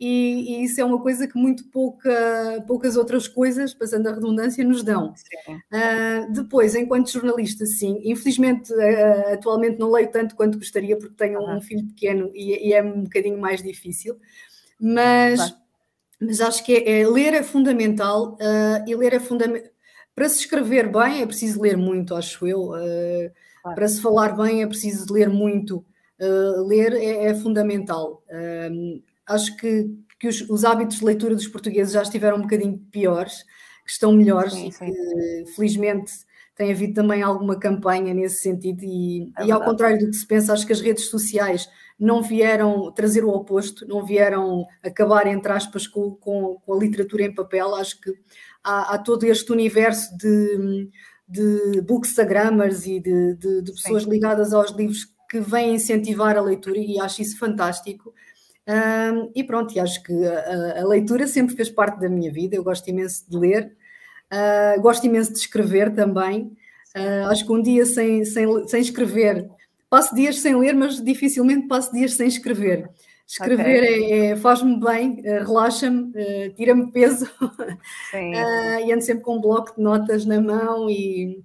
[0.04, 2.10] e, e, isso é uma coisa que muito pouca,
[2.66, 5.14] poucas outras coisas, passando a redundância, nos dão.
[5.48, 11.38] Uh, depois, enquanto jornalista, sim, infelizmente uh, atualmente não leio tanto quanto gostaria, porque tenho
[11.38, 11.58] uhum.
[11.58, 14.18] um filho pequeno e, e, é um bocadinho mais difícil,
[14.80, 15.56] mas,
[16.20, 19.70] mas acho que é, é ler é fundamental uh, e ler é fundamental.
[20.16, 22.70] Para se escrever bem é preciso ler muito, acho eu.
[23.62, 23.76] Claro.
[23.76, 25.86] Para se falar bem é preciso ler muito.
[26.66, 28.22] ler é, é fundamental
[29.26, 29.86] acho que,
[30.18, 33.42] que os, os, hábitos de leitura dos portugueses já estiveram um bocadinho piores,
[33.84, 34.86] que estão melhores sim, sim.
[34.86, 36.12] e que felizmente
[36.54, 40.26] tem havido também alguma campanha nesse sentido e, é e ao contrário do que se
[40.26, 45.52] pensa, acho que as redes sociais não vieram trazer o oposto, não vieram acabar, entre
[45.52, 47.74] aspas, com, com, com a literatura em papel.
[47.74, 48.12] Acho que
[48.62, 50.90] há, há todo este universo de,
[51.28, 54.10] de bookstagrammers e de, de, de pessoas Sim.
[54.10, 58.12] ligadas aos livros que vêm incentivar a leitura e acho isso fantástico.
[58.68, 62.54] Um, e pronto, e acho que a, a, leitura sempre fez parte da minha vida.
[62.54, 63.76] Eu gosto imenso de ler,
[64.32, 66.56] uh, gosto imenso de escrever também.
[66.96, 69.48] Uh, acho que um dia sem, sem, sem escrever,
[69.90, 72.88] passo dias sem ler, mas dificilmente passo dias sem escrever.
[73.26, 74.12] Escrever okay.
[74.12, 76.12] é, é faz-me bem, uh, relaxa-me,
[76.54, 77.26] tira-me peso
[78.14, 81.42] e ando sempre com um bloco de notas na mão e,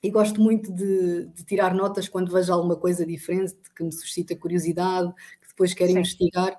[0.00, 4.36] e gosto muito de, de, tirar notas quando vejo alguma coisa diferente que me suscita
[4.36, 5.12] curiosidade,
[5.54, 5.98] depois quero Sim.
[5.98, 6.58] investigar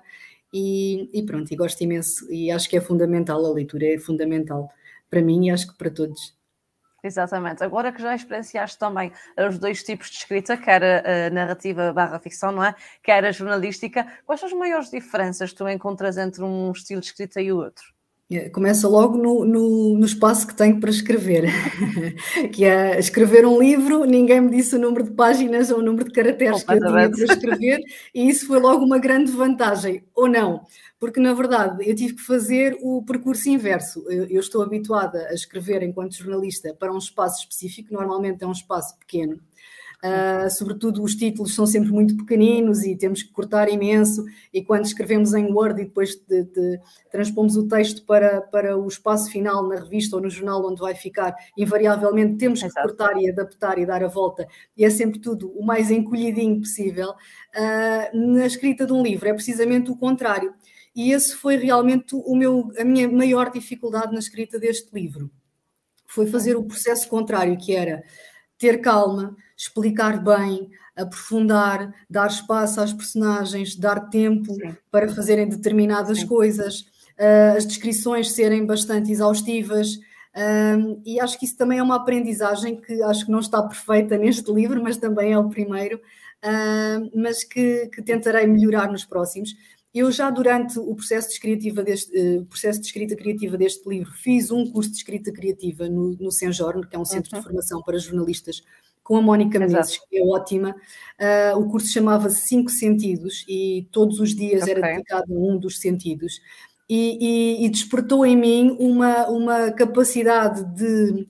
[0.52, 4.70] e, e, pronto, e gosto imenso e acho que é fundamental, a leitura é fundamental
[5.10, 6.34] para mim e acho que para todos.
[7.02, 7.62] Exatamente.
[7.62, 12.50] Agora que já experienciaste também os dois tipos de escrita, quer a narrativa barra ficção,
[12.50, 12.74] não é?
[13.02, 17.06] Quer a jornalística, quais são as maiores diferenças que tu encontras entre um estilo de
[17.06, 17.95] escrita e o outro?
[18.28, 21.44] É, começa logo no, no, no, espaço que tenho para escrever,
[22.52, 26.06] que é escrever um livro, ninguém me disse o número de páginas ou o número
[26.06, 27.78] de caracteres que eu tinha para escrever,
[28.12, 30.64] e isso foi logo uma grande vantagem, ou não,
[30.98, 34.04] porque na verdade eu tive que fazer o percurso inverso.
[34.10, 38.52] Eu, eu estou habituada a escrever enquanto jornalista para um espaço específico, normalmente é um
[38.52, 39.38] espaço pequeno,
[40.04, 44.24] Uh, sobretudo os títulos são sempre muito pequeninos e temos que cortar imenso.
[44.52, 46.80] E quando escrevemos em Word e depois de, de,
[47.10, 50.94] transpomos o texto para, para o espaço final na revista ou no jornal onde vai
[50.94, 52.88] ficar, invariavelmente temos que Exato.
[52.88, 54.46] cortar e adaptar e dar a volta.
[54.76, 57.10] E é sempre tudo o mais encolhidinho possível.
[57.10, 60.54] Uh, na escrita de um livro é precisamente o contrário.
[60.94, 65.30] E esse foi realmente o meu, a minha maior dificuldade na escrita deste livro.
[66.06, 68.02] Foi fazer o processo contrário, que era
[68.56, 74.76] ter calma, explicar bem, aprofundar, dar espaço às personagens, dar tempo Sim.
[74.90, 76.26] para fazerem determinadas Sim.
[76.26, 76.80] coisas,
[77.18, 79.98] uh, as descrições serem bastante exaustivas.
[80.36, 84.16] Um, e acho que isso também é uma aprendizagem que acho que não está perfeita
[84.18, 89.54] neste livro, mas também é o primeiro, uh, mas que, que, tentarei melhorar nos próximos.
[89.94, 94.12] Eu já durante o processo de, escrita deste, uh, processo de escrita criativa deste livro
[94.12, 97.40] fiz um curso de escrita criativa no, no Senjorno, que é um centro uhum.
[97.40, 98.62] de formação para jornalistas,
[99.06, 100.74] com a Mónica Menezes, que é ótima.
[101.20, 104.74] Uh, o curso chamava-se Cinco Sentidos e todos os dias okay.
[104.74, 106.40] era dedicado a um dos sentidos.
[106.88, 111.26] E, e, e, despertou em mim uma, uma capacidade de,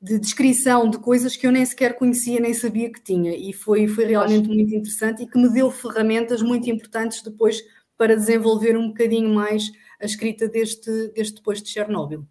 [0.00, 3.34] de descrição de coisas que eu nem sequer conhecia, nem sabia que tinha.
[3.36, 7.60] E foi, foi realmente muito interessante e que me deu ferramentas muito importantes depois
[7.96, 12.24] para desenvolver um bocadinho mais a escrita deste, deste depois de Chernobyl.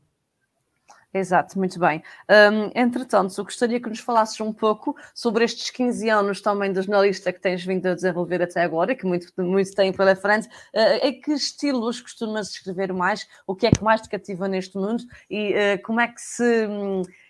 [1.13, 2.03] Exato, muito bem.
[2.29, 6.81] Um, entretanto, eu gostaria que nos falasses um pouco sobre estes 15 anos também de
[6.81, 10.47] jornalista que tens vindo a desenvolver até agora, que muito, muito tem pela frente.
[10.75, 13.27] Uh, em que estilos costumas escrever mais?
[13.47, 15.03] O que é que mais te cativa neste mundo?
[15.29, 16.67] E uh, como é que se.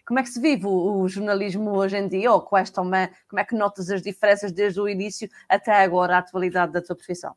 [0.05, 2.31] como é que se vive o, o, jornalismo hoje em dia?
[2.31, 6.19] Ou quais também, como é que notas as diferenças desde o início até agora, a
[6.19, 7.35] atualidade da tua profissão?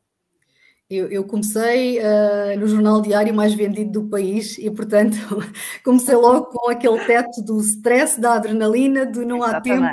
[0.90, 5.16] Eu, eu comecei uh, no jornal diário mais vendido do país e, portanto,
[5.84, 9.86] comecei logo com aquele teto do stress, da adrenalina, do não há tempo,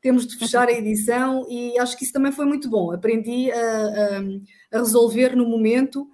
[0.00, 2.92] temos de fechar a edição e acho que isso também foi muito bom.
[2.92, 6.08] Aprendi a, a, a resolver no momento,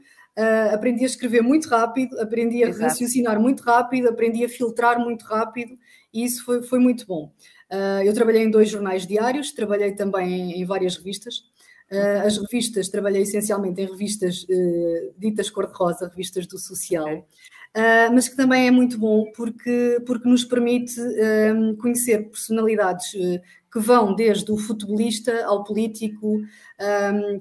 [0.72, 2.84] aprendi a escrever muito rápido, aprendi a Exato.
[2.84, 5.76] raciocinar muito rápido, aprendi a filtrar muito rápido
[6.10, 7.30] e isso foi, foi muito bom.
[7.72, 11.44] Uh, eu trabalhei em dois jornais diários, trabalhei também em, em várias revistas.
[11.92, 18.30] Uh, as revistas, trabalhei essencialmente em revistas uh, ditas cor-de-rosa, revistas do social, uh, mas
[18.30, 20.94] que também é muito bom porque, porque nos permite
[21.78, 23.12] conhecer personalidades
[23.70, 26.40] que vão desde o futebolista ao político,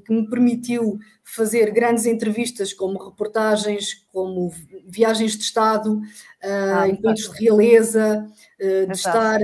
[0.05, 4.49] que me permitiu fazer grandes entrevistas, como reportagens, como
[4.87, 6.01] viagens de Estado,
[6.41, 8.25] ah, encontros de realeza,
[8.57, 9.41] de estar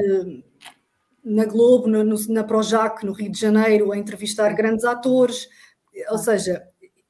[1.28, 5.50] na Globo, no, na Projac, no Rio de Janeiro, a entrevistar grandes atores.
[6.10, 6.64] Ou seja,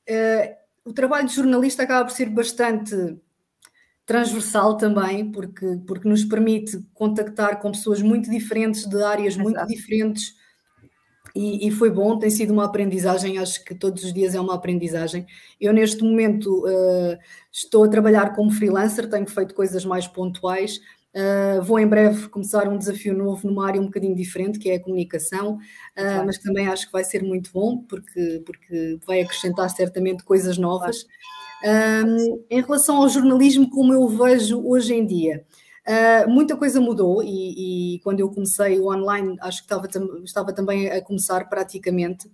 [0.10, 2.96] uh, o trabalho de jornalista acaba por ser bastante
[4.06, 9.44] transversal também, porque, porque nos permite contactar com pessoas muito diferentes, de áreas Exato.
[9.44, 10.34] muito diferentes.
[11.36, 14.56] E, e, foi bom, tem sido uma aprendizagem, acho que todos os dias é uma
[14.56, 15.28] aprendizagem.
[15.62, 17.18] Eu, neste momento, uh,
[17.52, 20.80] estou a trabalhar como freelancer, tenho feito coisas mais pontuais,
[21.18, 24.76] Uh, vou em breve começar um desafio novo numa área um bocadinho diferente, que é
[24.76, 29.68] a comunicação, uh, mas também acho que vai ser muito bom, porque, porque vai acrescentar
[29.72, 31.08] certamente coisas novas.
[31.66, 35.44] Um, em relação ao jornalismo, como eu vejo hoje em dia,
[35.88, 39.88] uh, muita coisa mudou e, e, quando eu comecei o online, acho que estava,
[40.24, 42.30] estava também a começar praticamente.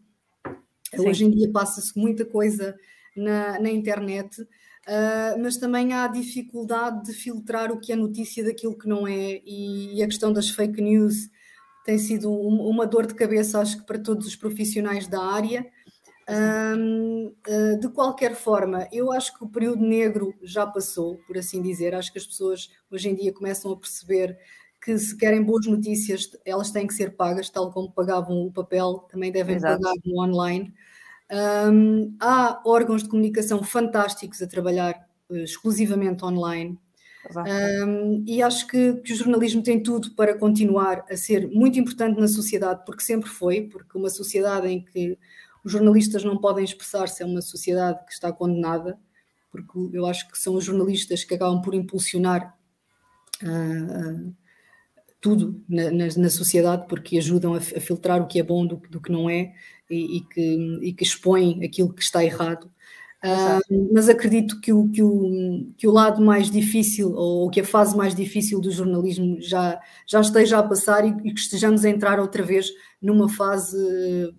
[0.93, 1.07] Sim.
[1.07, 2.75] Hoje em dia passa-se muita coisa
[3.15, 4.45] na, na internet.
[4.87, 9.07] Uh, mas também há a dificuldade de filtrar o que é notícia daquilo que não
[9.07, 11.29] é, e, e a questão das fake news
[11.85, 15.65] tem sido um, uma dor de cabeça, acho que para todos os profissionais da área.
[16.29, 21.61] Um, uh, de qualquer forma, eu acho que o período negro já passou, por assim
[21.61, 21.93] dizer.
[21.93, 24.37] Acho que as pessoas hoje em dia começam a perceber
[24.83, 29.05] que se querem boas notícias, elas têm que ser pagas, tal como pagavam o papel,
[29.09, 29.81] também devem Exato.
[29.81, 30.73] pagar no online.
[31.31, 36.77] Um, há órgãos de comunicação fantásticos a trabalhar uh, exclusivamente online.
[37.85, 42.19] Um, e acho que, que, o jornalismo tem tudo para continuar a ser muito importante
[42.19, 45.17] na sociedade, porque sempre foi, porque uma sociedade em que
[45.63, 48.99] os jornalistas não podem expressar-se é uma sociedade que está condenada,
[49.49, 52.57] porque eu acho que são os jornalistas que acabam por impulsionar
[53.41, 54.33] uh,
[55.21, 58.75] tudo na, na, na, sociedade, porque ajudam a, a, filtrar o que é bom do,
[58.75, 59.53] do que não é
[59.89, 62.71] e, e, que, e que expõem aquilo que está errado.
[63.23, 67.65] Uh, mas acredito que o, que, o, que o lado mais difícil, ou que a
[67.65, 71.89] fase mais difícil do jornalismo já, já esteja a passar e, e que estejamos a
[71.89, 72.69] entrar outra vez
[73.01, 73.77] numa fase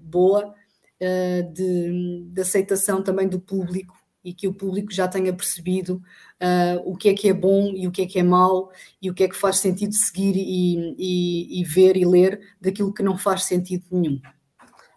[0.02, 6.02] boa uh, de, de aceitação também do público e que o público já tenha percebido
[6.42, 9.10] uh, o que é que é bom e o que é que é mau e
[9.10, 13.02] o que é que faz sentido seguir e, e, e ver e ler daquilo que
[13.02, 14.20] não faz sentido nenhum.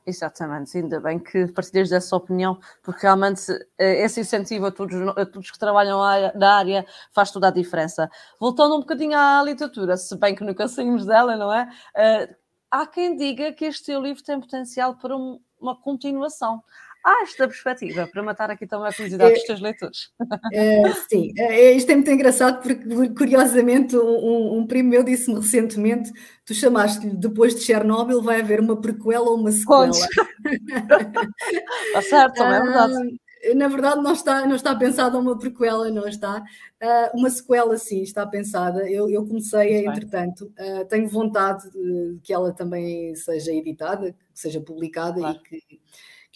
[0.09, 5.25] Exatamente, ainda bem que partilhas dessa opinião, porque realmente eh, esse incentivo a todos, a
[5.25, 5.99] todos que trabalham
[6.33, 8.09] na área faz toda a diferença.
[8.39, 11.69] Voltando um bocadinho à literatura, se bem que nunca saímos dela, não é?
[11.93, 12.35] Uh,
[12.71, 16.63] há quem diga que este teu livro tem potencial para um, uma continuação
[17.07, 20.11] há esta perspectiva para matar aqui também a curiosidade é, dos teus leitores.
[20.51, 26.11] É, sim, é, isto é muito engraçado porque, curiosamente, um, um primo meu disse-me recentemente:
[26.45, 29.89] tu chamaste-lhe depois de Chernobyl, vai haver uma prequela ou uma sequela.
[29.89, 32.93] Está certo, também é verdade.
[32.93, 33.17] Uh,
[33.55, 36.43] na verdade, não está, não está pensada uma prequela, não está.
[36.83, 38.89] Uh, uma sequela, sim, está pensada.
[38.89, 44.17] Eu, eu comecei, Muito entretanto, uh, tenho vontade de que ela também seja editada, que
[44.33, 45.37] seja publicada claro.
[45.37, 45.79] e que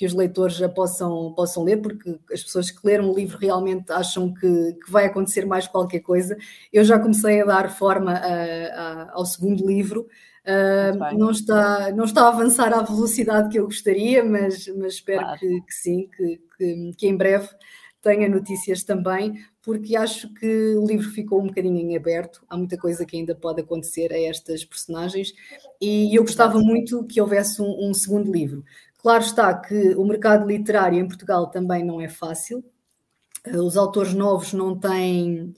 [0.02, 3.92] que os leitores já possam, possam ler, porque as pessoas que leram o livro realmente
[3.92, 6.36] acham que, que vai acontecer mais qualquer coisa.
[6.74, 10.08] Eu já comecei a dar forma a, a, ao segundo livro.
[10.44, 15.22] Uh, não, está, não está a avançar à velocidade que eu gostaria, mas, mas espero
[15.22, 15.40] claro.
[15.40, 17.50] que, que, sim, que, que, que em breve
[18.02, 22.76] tenha notícias também, porque acho que o livro ficou um bocadinho em aberto, há muita
[22.76, 25.32] coisa que ainda pode acontecer a estas personagens,
[25.80, 28.64] e eu gostava muito que houvesse um, um segundo livro.
[29.02, 32.64] Claro está que o mercado literário em Portugal também não é fácil.
[33.44, 35.54] Eh, os autores novos não têm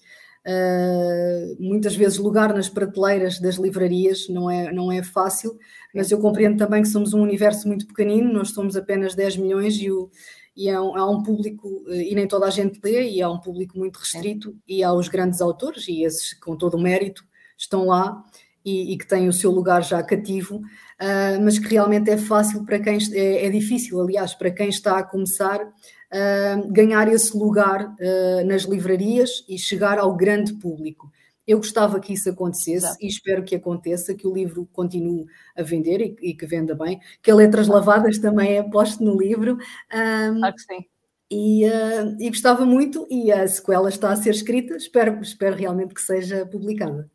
[0.45, 5.57] uh, muitas vezes lugar nas prateleiras das livrarias, não é, não é fácil,
[5.93, 9.75] mas eu compreendo também que somos um universo muito pequenino, nós somos apenas 10 milhões
[9.75, 10.09] e, o,
[10.55, 13.29] e há, um, há um público, eh, e nem toda a gente lê, e há
[13.29, 17.25] um público muito restrito, e há os grandes autores, e esses com todo o mérito
[17.57, 18.23] estão lá
[18.65, 20.61] e, e que têm o seu lugar já cativo,
[21.03, 24.97] uh, mas que realmente é fácil para quem é, é, difícil, aliás, para quem está
[24.97, 31.11] a começar uh, ganhar esse lugar uh, nas livrarias e chegar ao grande público.
[31.45, 32.97] Eu gostava que isso acontecesse Exato.
[33.01, 35.25] e espero que aconteça, que o livro continue
[35.57, 39.19] a vender e, e que venda bem, que a Letras Lavadas também é posto no
[39.19, 39.57] livro.
[39.93, 40.85] Um, claro que sim.
[41.29, 45.93] E, uh, e, gostava muito, e a sequela está a ser escrita, espero, espero realmente
[45.93, 47.09] que seja publicada.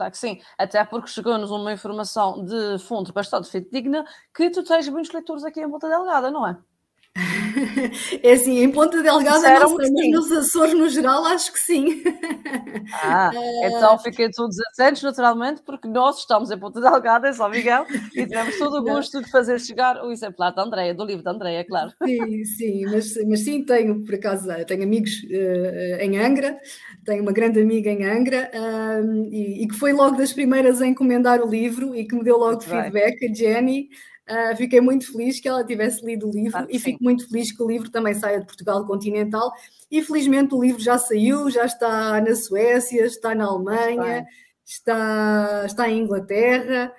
[0.00, 4.02] Claro que sim, até porque chegou-nos uma informação de fonte bastante digna
[4.34, 6.56] que tu tens muitos leitores aqui em Volta Delgada, não é?
[8.22, 9.76] É assim, em Ponta Delgada não
[10.10, 12.02] nos Açores no geral acho que sim.
[13.02, 13.30] Ah,
[13.64, 18.26] então fiquei todos atentos naturalmente, porque nós estamos em Ponta Delgada, em São Miguel, e
[18.26, 21.64] tivemos todo o gosto de fazer chegar o exemplar da Andreia, do livro da Andreia,
[21.64, 21.92] claro.
[22.04, 26.58] Sim, sim, mas, mas sim, tenho por acaso, tenho amigos uh, em Angra,
[27.04, 30.86] tenho uma grande amiga em Angra, uh, e, e, que foi logo das primeiras a
[30.86, 33.30] encomendar o livro e que me deu logo Muito feedback, bem.
[33.30, 33.88] a Jenny.
[34.30, 37.60] Uh, fiquei muito feliz que ela tivesse lido o livro e fico muito feliz que
[37.60, 39.52] o livro também saia de Portugal continental.
[39.90, 44.24] E felizmente o livro já saiu, já está na Suécia, está na Alemanha,
[44.64, 46.92] está, está em Inglaterra,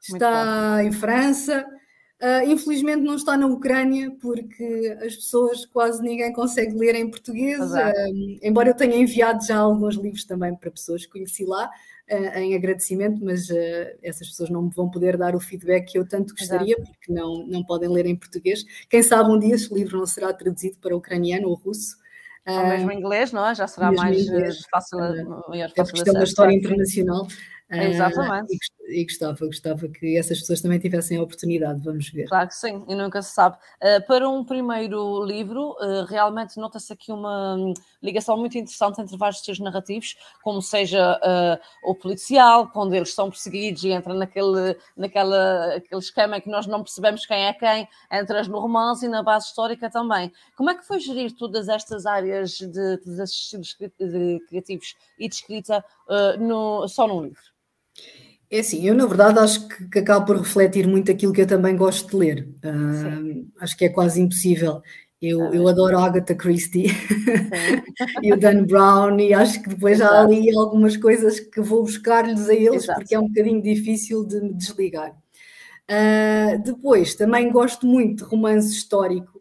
[0.00, 1.66] está em França.
[2.22, 7.60] Uh, infelizmente não está na Ucrânia, porque as pessoas quase ninguém consegue ler em português.
[7.60, 11.70] Uh, embora eu tenha enviado já alguns livros também para pessoas que conheci lá,
[12.08, 13.48] em agradecimento, mas
[14.02, 16.90] essas pessoas não me vão poder dar o feedback que eu tanto gostaria, Exato.
[16.90, 18.64] porque não, não podem ler em português.
[18.88, 21.96] Quem sabe um dia esse livro não será traduzido para ucraniano ou russo.
[22.46, 23.54] Ou mesmo em inglês, não é?
[23.54, 25.54] Já será mais inglês, fácil, fácil.
[25.54, 27.26] É porque é uma história internacional.
[27.70, 28.56] Exatamente.
[28.88, 32.28] Uh, e, gostava, gostava que essas pessoas também tivessem a oportunidade, vamos ver.
[32.28, 33.56] Claro que sim, e nunca se sabe.
[33.76, 39.16] Uh, para um primeiro livro, uh, realmente nota-se aqui uma hum, ligação muito interessante entre
[39.16, 41.18] vários estilos narrativos, como seja
[41.82, 46.66] o policial, quando eles são perseguidos e entra naquele, naquela, aquele esquema em que nós
[46.66, 50.32] não percebemos quem é quem, entras no romance e na base histórica também.
[50.56, 53.76] Como é que foi gerir todas estas áreas de, de estilos
[54.48, 55.84] criativos e de escrita
[56.38, 57.42] no, só num livro?
[58.50, 61.46] É assim, eu na verdade acho que, que acabo por refletir muito aquilo que eu
[61.46, 62.48] também gosto de ler.
[62.64, 64.80] Uh, acho que é quase impossível.
[65.20, 66.86] Eu, ah, eu adoro Agatha Christie
[68.22, 70.14] e o Dan Brown, e acho que depois Exato.
[70.14, 73.00] há ali algumas coisas que vou buscar-lhes a eles, Exato.
[73.00, 75.10] porque é um bocadinho difícil de me desligar.
[75.90, 79.37] Uh, depois, também gosto muito de romance histórico,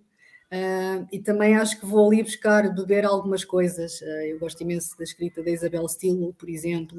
[0.49, 3.99] Uh, e também acho que vou ali buscar, beber algumas coisas.
[3.99, 6.97] Uh, eu gosto imenso da escrita da Isabel Steele, por exemplo,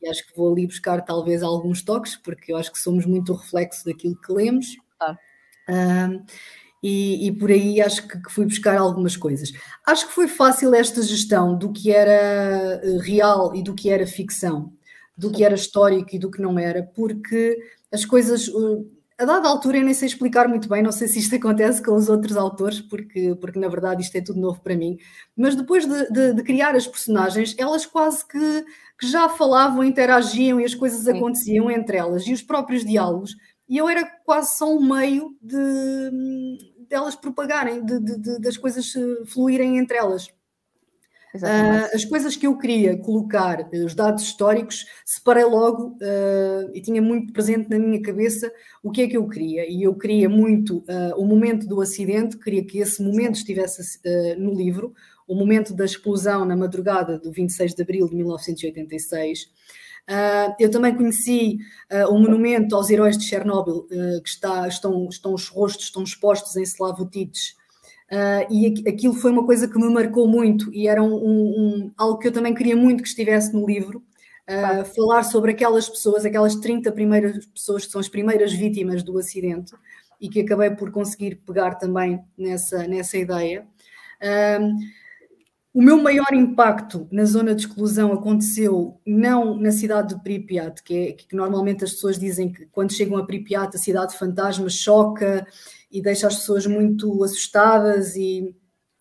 [0.00, 3.32] e acho que vou ali buscar talvez alguns toques, porque eu acho que somos muito
[3.32, 4.76] o reflexo daquilo que lemos.
[5.00, 5.18] Ah.
[5.68, 6.24] Uh,
[6.80, 9.50] e, e, por aí acho que, que, fui buscar algumas coisas.
[9.86, 14.70] Acho que foi fácil esta gestão do que era real e do que era ficção,
[15.16, 17.58] do que era histórico e do que não era, porque
[17.90, 18.50] as coisas
[19.18, 21.94] a dada altura eu nem sei explicar muito bem, não sei se isto acontece com
[21.94, 24.96] os outros autores, porque, porque na verdade isto é tudo novo para mim,
[25.36, 28.64] mas depois de, de, de criar as personagens, elas quase que,
[28.98, 33.36] que, já falavam, interagiam e as coisas aconteciam entre elas, e os próprios diálogos,
[33.68, 35.56] e eu era quase só um meio de,
[36.88, 38.92] de elas propagarem, de, de das coisas
[39.26, 40.28] fluírem entre elas.
[41.34, 46.80] Uh, as coisas que eu queria colocar, eh, os dados históricos, separei logo uh, e
[46.80, 49.68] tinha muito presente na minha cabeça o que é que eu queria.
[49.68, 54.00] E eu queria muito uh, o momento do acidente, queria que esse momento estivesse
[54.38, 54.94] no livro,
[55.26, 59.50] o momento da explosão na madrugada do 26 de abril de 1986.
[60.60, 61.58] eu também conheci
[62.10, 63.88] o monumento aos heróis de Chernobyl,
[64.22, 67.56] que está, estão, estão os rostos estão expostos em Slavutites,
[68.14, 72.16] Uh, e aquilo foi uma coisa que me marcou muito e era um, um, algo
[72.18, 74.04] que eu também queria muito que estivesse no livro.
[74.48, 79.18] Uh, falar sobre aquelas pessoas, aquelas 30 primeiras pessoas que são as primeiras vítimas do
[79.18, 79.72] acidente
[80.20, 83.66] e que acabei por conseguir pegar também nessa, nessa ideia.
[84.22, 84.78] Uh,
[85.74, 90.94] o meu maior impacto na zona de exclusão aconteceu não na cidade de Pripyat, que,
[90.94, 95.44] é, que normalmente as pessoas dizem que quando chegam a Pripyat a cidade fantasma choca
[95.94, 98.52] e deixa as pessoas muito assustadas e,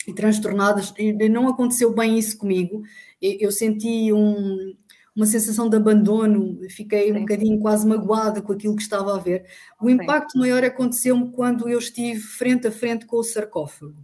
[0.08, 0.94] e transtornadas.
[0.96, 2.84] E não aconteceu bem isso comigo.
[3.20, 4.76] Eu, senti um,
[5.16, 7.14] uma sensação de abandono, fiquei Sim.
[7.14, 9.44] um bocadinho quase magoada com aquilo que estava a ver.
[9.82, 10.40] O impacto Sim.
[10.40, 13.96] maior aconteceu-me quando eu estive frente a frente com o sarcófago.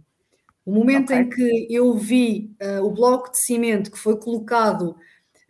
[0.66, 1.18] O momento okay.
[1.18, 4.96] em que eu vi uh, o bloco de cimento que foi colocado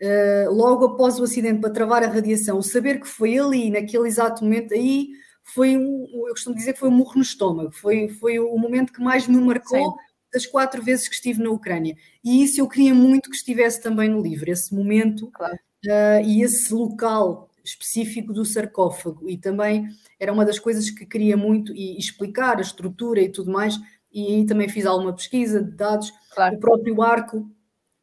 [0.03, 4.45] uh, logo após o acidente para travar a radiação, saber que foi ali, naquele exato
[4.45, 5.09] momento, aí
[5.55, 8.93] foi um, eu costumo dizer que foi um murro no estômago, foi, foi o momento
[8.93, 9.97] que mais me marcou Sim.
[10.33, 11.97] das quatro vezes que estive na Ucrânia.
[12.25, 15.55] E isso eu queria muito que estivesse também no livro, esse momento claro.
[15.55, 19.29] uh, e esse local específico do sarcófago.
[19.29, 19.89] E também
[20.19, 23.79] era uma das coisas que queria muito e, explicar a estrutura e tudo mais.
[24.13, 26.13] E aí também fiz alguma pesquisa de dados.
[26.35, 26.57] Claro.
[26.57, 27.51] O próprio arco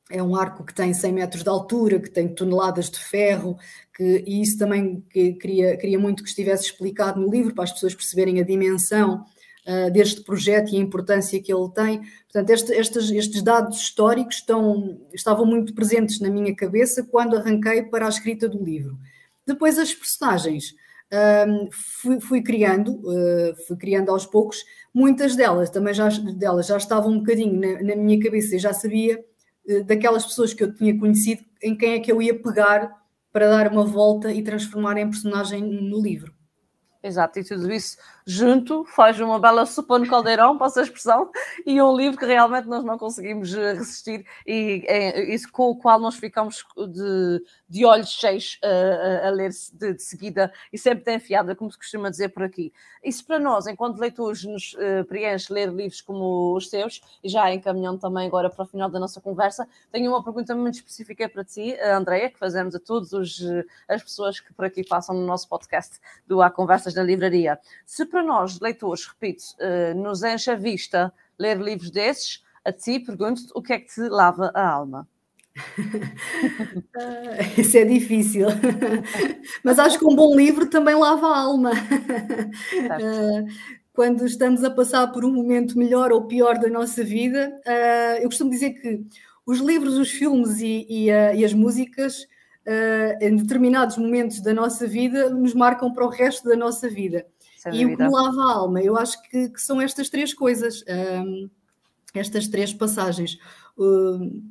[0.10, 3.58] é um arco que tem 100 metros de altura, que tem toneladas de ferro,
[3.96, 7.74] que, e isso também que queria, queria muito que estivesse explicado no livro, para as
[7.74, 9.26] pessoas perceberem a dimensão
[9.68, 12.02] uh, deste projeto e a importância que ele tem.
[12.32, 17.84] Portanto, este, estes, estes dados históricos estão, estavam muito presentes na minha cabeça quando arranquei
[17.84, 18.98] para a escrita do livro.
[19.46, 20.74] Depois, as personagens.
[21.10, 26.76] Uh, fui, fui, criando, uh, fui criando aos poucos, muitas delas também já, delas já
[26.76, 29.18] estavam um bocadinho na, na minha cabeça e já sabia
[29.86, 32.92] daquelas pessoas que eu tinha conhecido, em quem é que eu ia pegar
[33.32, 36.34] para dar uma volta e transformar em personagem no livro.
[37.04, 37.98] Exato, e tudo isso
[38.28, 41.32] junto faz uma bela sopa no caldeirão, passa a expressão,
[41.66, 45.76] e um livro que realmente nós não conseguimos eh, resistir e é isso com o
[45.78, 51.06] qual nós ficamos de, de olhos cheios uh, a ler de, de, seguida e sempre
[51.06, 52.74] tem enfiada, como se costuma dizer por aqui.
[53.02, 57.54] Isso para nós, enquanto leitores, nos uh, preenche ler livros como os seus, e já
[57.54, 61.46] encaminhando também agora para o final da nossa conversa, tenho uma pergunta muito específica para
[61.46, 63.14] ti, Andreia, que fazemos a todas
[63.88, 65.98] as pessoas que por aqui passam no nosso podcast
[66.28, 67.58] do Há Conversas na Livraria.
[67.86, 73.00] Se para nós, leitores, repito, uh, nos enche a vista ler livros desses, a ti
[73.00, 75.08] pergunto-te o que é que te lava a alma.
[77.56, 78.48] isso é difícil,
[79.64, 81.74] mas acho que um bom livro também lava a alma.
[81.74, 83.46] Uh,
[83.94, 88.30] quando estamos a passar por um momento melhor ou pior da nossa vida, uh, eu
[88.30, 89.06] costumo dizer que
[89.46, 92.28] os livros, os filmes e, e, e as músicas,
[93.22, 97.26] em determinados momentos da nossa vida, nos marcam para o resto da nossa vida
[97.74, 100.84] e o que me lava a alma, eu acho que, que são estas três coisas,
[100.88, 101.50] um,
[102.14, 103.38] estas três passagens.
[103.78, 104.44] Um,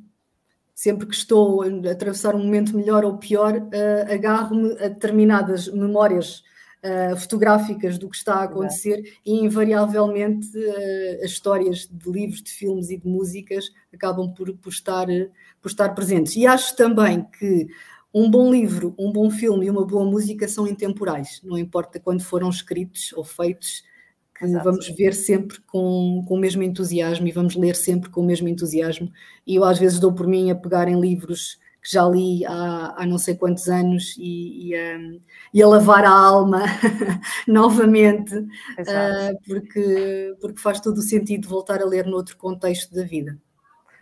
[0.77, 6.43] sempre que estou a atravessar um momento melhor ou pior, uh, agarro-me a determinadas memórias
[6.83, 9.21] uh, fotográficas do que está a acontecer Exato.
[9.25, 14.69] e, invariavelmente, uh, as histórias de livros, de filmes e de músicas acabam por, por,
[14.69, 15.07] estar,
[15.59, 16.35] por estar presentes.
[16.35, 17.67] E acho também que
[18.13, 22.23] um bom livro, um bom filme e uma boa música são intemporais, não importa quando
[22.23, 23.83] foram escritos ou feitos,
[24.37, 24.63] que Exato.
[24.63, 28.47] vamos ver sempre com, com o mesmo entusiasmo e vamos ler sempre com o mesmo
[28.47, 29.11] entusiasmo.
[29.45, 32.95] E eu às vezes dou por mim a pegar em livros que já li há,
[32.97, 35.21] há não sei quantos anos e, e, um,
[35.53, 36.63] e a lavar a alma
[37.47, 43.39] novamente, uh, porque, porque faz todo o sentido voltar a ler noutro contexto da vida.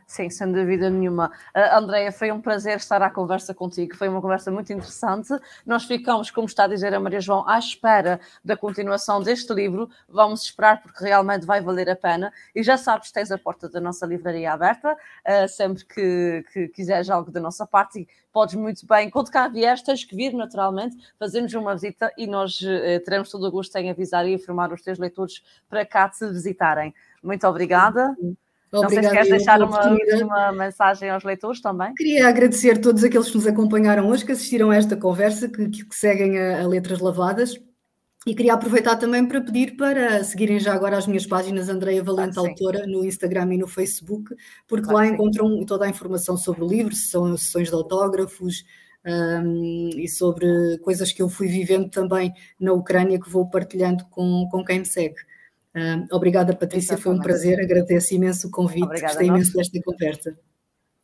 [0.07, 1.31] Sim, sem dúvida nenhuma.
[1.55, 5.33] Uh, Andréia, foi um prazer estar à conversa contigo, foi uma conversa muito interessante.
[5.65, 9.89] Nós ficamos, como está a dizer a Maria João, à espera da continuação deste livro.
[10.07, 12.31] Vamos esperar porque realmente vai valer a pena.
[12.53, 17.09] E já sabes, tens a porta da nossa livraria aberta, uh, sempre que, que quiseres
[17.09, 20.95] algo da nossa parte, e podes muito bem, quando cá vieres, tens que vir naturalmente,
[21.17, 24.83] fazermos uma visita e nós uh, teremos todo o gosto em avisar e informar os
[24.83, 26.93] teus leitores para cá te visitarem.
[27.23, 28.15] Muito obrigada.
[28.81, 31.93] Não se queres deixar uma última mensagem aos leitores também.
[31.95, 35.69] Queria agradecer a todos aqueles que nos acompanharam hoje, que assistiram a esta conversa, que,
[35.69, 37.59] que seguem a, a, Letras Lavadas.
[38.27, 42.39] E queria aproveitar também para pedir para seguirem já agora as minhas páginas Andreia Valente
[42.39, 44.35] ah, Autora no Instagram e no Facebook,
[44.67, 48.65] porque lá encontram toda a informação sobre o livro, se são sessões de autógrafos,
[49.05, 54.47] um, e sobre coisas que eu fui vivendo também na Ucrânia que vou partilhando com,
[54.49, 55.17] com quem me segue.
[56.11, 60.37] Obrigada, Patrícia, foi um prazer, agradeço imenso o convite, Obrigada gostei imenso desta conversa.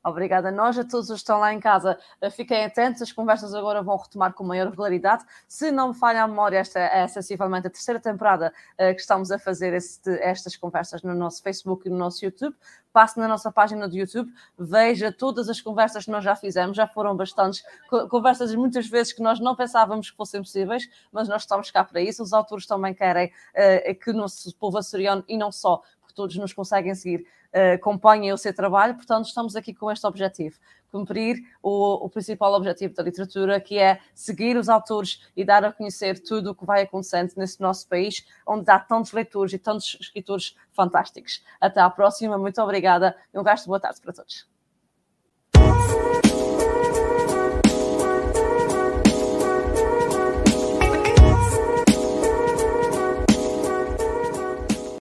[0.03, 1.97] Obrigada a nós, a todos os que estão lá em casa.
[2.19, 5.23] Eh, fiquem atentos, as conversas agora vão retomar com maior regularidade.
[5.47, 9.31] Se não me falha a memória, esta é sensivelmente a terceira temporada uh, que estamos
[9.31, 12.55] a fazer este, estas conversas no nosso Facebook e no nosso YouTube.
[12.91, 16.87] Passe na nossa página do YouTube, veja todas as conversas que nós já fizemos, já
[16.87, 17.63] foram bastantes
[18.09, 22.01] conversas, muitas vezes que nós não pensávamos que fossem possíveis, mas nós estamos cá para
[22.01, 22.23] isso.
[22.23, 26.35] Os autores também querem uh, que o nosso povo açoriano, e não só, porque todos
[26.37, 27.25] nos conseguem seguir,
[27.73, 30.57] acompanhem o seu trabalho, portanto, estamos aqui com este objetivo.
[30.91, 35.71] Cumprir o, o, principal objetivo da literatura, que é seguir os autores e dar a
[35.71, 39.97] conhecer tudo o que vai acontecendo nesse nosso país, onde há tantos leitores e tantos
[40.01, 41.43] escritores fantásticos.
[41.61, 44.50] Até à próxima, muito obrigada e um resto de boa tarde para todos.